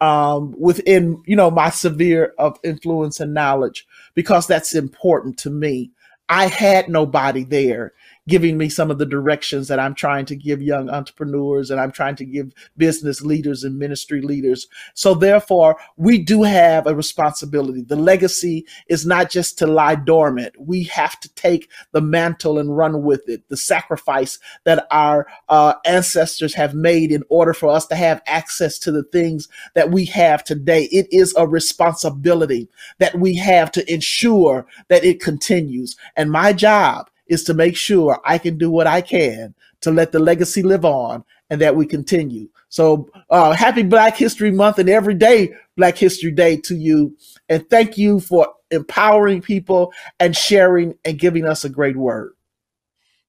um, 0.00 0.54
within, 0.58 1.22
you 1.26 1.36
know, 1.36 1.50
my 1.50 1.70
severe 1.70 2.34
of 2.38 2.58
influence 2.64 3.20
and 3.20 3.34
knowledge, 3.34 3.86
because 4.14 4.46
that's 4.46 4.74
important 4.74 5.38
to 5.40 5.50
me. 5.50 5.92
I 6.30 6.46
had 6.46 6.88
nobody 6.88 7.44
there 7.44 7.92
giving 8.28 8.58
me 8.58 8.68
some 8.68 8.90
of 8.90 8.98
the 8.98 9.06
directions 9.06 9.66
that 9.68 9.80
I'm 9.80 9.94
trying 9.94 10.26
to 10.26 10.36
give 10.36 10.62
young 10.62 10.88
entrepreneurs 10.90 11.70
and 11.70 11.80
I'm 11.80 11.90
trying 11.90 12.14
to 12.16 12.24
give 12.24 12.52
business 12.76 13.22
leaders 13.22 13.64
and 13.64 13.78
ministry 13.78 14.20
leaders. 14.20 14.68
So 14.94 15.14
therefore, 15.14 15.78
we 15.96 16.18
do 16.18 16.42
have 16.42 16.86
a 16.86 16.94
responsibility. 16.94 17.82
The 17.82 17.96
legacy 17.96 18.66
is 18.86 19.06
not 19.06 19.30
just 19.30 19.58
to 19.58 19.66
lie 19.66 19.94
dormant. 19.96 20.54
We 20.58 20.84
have 20.84 21.18
to 21.20 21.34
take 21.34 21.70
the 21.92 22.02
mantle 22.02 22.58
and 22.58 22.76
run 22.76 23.02
with 23.02 23.28
it. 23.28 23.48
The 23.48 23.56
sacrifice 23.56 24.38
that 24.64 24.86
our 24.90 25.26
uh, 25.48 25.74
ancestors 25.86 26.54
have 26.54 26.74
made 26.74 27.10
in 27.10 27.24
order 27.30 27.54
for 27.54 27.70
us 27.70 27.86
to 27.86 27.96
have 27.96 28.22
access 28.26 28.78
to 28.80 28.92
the 28.92 29.04
things 29.04 29.48
that 29.74 29.90
we 29.90 30.04
have 30.04 30.44
today. 30.44 30.84
It 30.92 31.08
is 31.10 31.34
a 31.36 31.48
responsibility 31.48 32.68
that 32.98 33.18
we 33.18 33.36
have 33.36 33.72
to 33.72 33.92
ensure 33.92 34.66
that 34.88 35.04
it 35.04 35.20
continues. 35.20 35.96
And 36.14 36.30
my 36.30 36.52
job 36.52 37.08
is 37.28 37.44
to 37.44 37.54
make 37.54 37.76
sure 37.76 38.20
I 38.24 38.38
can 38.38 38.58
do 38.58 38.70
what 38.70 38.86
I 38.86 39.00
can 39.00 39.54
to 39.80 39.90
let 39.90 40.12
the 40.12 40.18
legacy 40.18 40.62
live 40.62 40.84
on 40.84 41.24
and 41.50 41.60
that 41.60 41.76
we 41.76 41.86
continue. 41.86 42.48
So 42.68 43.08
uh, 43.30 43.52
happy 43.52 43.82
Black 43.82 44.16
History 44.16 44.50
Month 44.50 44.78
and 44.78 44.88
every 44.88 45.14
day 45.14 45.54
Black 45.76 45.96
History 45.96 46.30
Day 46.30 46.56
to 46.58 46.76
you. 46.76 47.16
And 47.48 47.68
thank 47.70 47.96
you 47.96 48.20
for 48.20 48.52
empowering 48.70 49.40
people 49.40 49.92
and 50.20 50.36
sharing 50.36 50.94
and 51.04 51.18
giving 51.18 51.46
us 51.46 51.64
a 51.64 51.68
great 51.68 51.96
word. 51.96 52.32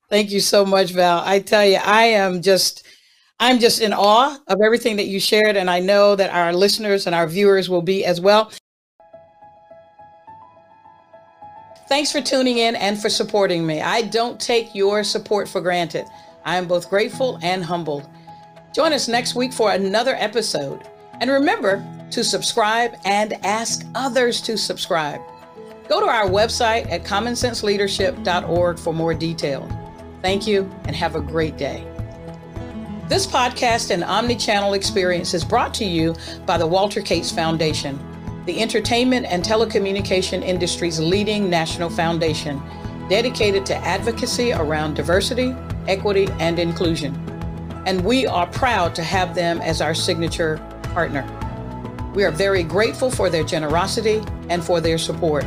Thank 0.09 0.31
you 0.31 0.39
so 0.39 0.65
much, 0.65 0.91
Val. 0.91 1.21
I 1.23 1.39
tell 1.39 1.65
you, 1.65 1.77
I 1.77 2.03
am 2.05 2.41
just. 2.41 2.85
I'm 3.41 3.59
just 3.59 3.79
in 3.79 3.93
awe 3.93 4.37
of 4.47 4.59
everything 4.61 4.97
that 4.97 5.05
you 5.05 5.17
shared, 5.17 5.55
and 5.55 5.69
I 5.69 5.79
know 5.79 6.13
that 6.13 6.29
our 6.29 6.51
listeners 6.51 7.05
and 7.05 7.15
our 7.15 7.25
viewers 7.25 7.69
will 7.69 7.81
be 7.81 8.03
as 8.03 8.19
well. 8.19 8.51
Thanks 11.89 12.11
for 12.11 12.21
tuning 12.21 12.59
in 12.59 12.75
and 12.75 13.01
for 13.01 13.09
supporting 13.09 13.65
me. 13.65 13.81
I 13.81 14.03
don't 14.03 14.39
take 14.39 14.75
your 14.75 15.03
support 15.03 15.49
for 15.49 15.59
granted. 15.59 16.05
I 16.45 16.55
am 16.55 16.67
both 16.67 16.87
grateful 16.87 17.39
and 17.41 17.63
humbled. 17.65 18.07
Join 18.75 18.93
us 18.93 19.07
next 19.07 19.33
week 19.33 19.51
for 19.51 19.71
another 19.71 20.13
episode. 20.19 20.87
And 21.19 21.31
remember 21.31 21.83
to 22.11 22.23
subscribe 22.23 22.93
and 23.05 23.33
ask 23.43 23.87
others 23.95 24.39
to 24.41 24.55
subscribe. 24.55 25.19
Go 25.87 25.99
to 25.99 26.05
our 26.05 26.27
website 26.27 26.89
at 26.91 27.05
commonsenseleadership.org 27.05 28.77
for 28.77 28.93
more 28.93 29.15
details. 29.15 29.71
Thank 30.21 30.45
you 30.45 30.71
and 30.85 30.95
have 30.95 31.15
a 31.15 31.21
great 31.21 31.57
day. 31.57 31.87
This 33.07 33.25
podcast 33.25 33.89
and 33.89 34.03
omni-channel 34.03 34.73
experience 34.73 35.33
is 35.33 35.43
brought 35.43 35.73
to 35.73 35.85
you 35.85 36.15
by 36.45 36.59
the 36.59 36.67
Walter 36.67 37.01
Kaitz 37.01 37.33
Foundation 37.33 37.97
the 38.49 38.61
entertainment 38.63 39.27
and 39.27 39.43
telecommunication 39.43 40.41
industry's 40.41 40.99
leading 40.99 41.51
national 41.51 41.87
foundation 41.87 42.59
dedicated 43.07 43.63
to 43.63 43.75
advocacy 43.85 44.51
around 44.51 44.95
diversity, 44.95 45.55
equity, 45.87 46.27
and 46.39 46.57
inclusion. 46.57 47.13
And 47.85 48.03
we 48.03 48.25
are 48.25 48.47
proud 48.47 48.95
to 48.95 49.03
have 49.03 49.35
them 49.35 49.61
as 49.61 49.81
our 49.81 49.93
signature 49.93 50.57
partner. 50.95 51.23
We 52.15 52.23
are 52.23 52.31
very 52.31 52.63
grateful 52.63 53.11
for 53.11 53.29
their 53.29 53.43
generosity 53.43 54.23
and 54.49 54.63
for 54.63 54.81
their 54.81 54.97
support. 54.97 55.45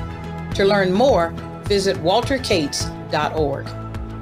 To 0.55 0.65
learn 0.65 0.93
more, 0.93 1.31
visit 1.65 1.97
walterkaitz.org. 1.97 3.67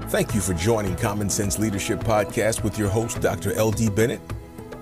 Thank 0.09 0.35
you 0.35 0.41
for 0.41 0.55
joining 0.55 0.97
Common 0.97 1.29
Sense 1.29 1.59
Leadership 1.59 2.01
Podcast 2.01 2.65
with 2.65 2.79
your 2.79 2.89
host, 2.89 3.21
Dr. 3.21 3.53
L.D. 3.53 3.91
Bennett. 3.91 4.23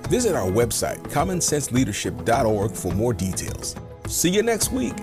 Visit 0.09 0.37
our 0.37 0.49
website, 0.49 1.03
commonsenseleadership.org, 1.09 2.71
for 2.71 2.93
more 2.93 3.13
details. 3.13 3.75
See 4.09 4.31
you 4.31 4.42
next 4.42 4.73
week. 4.73 4.97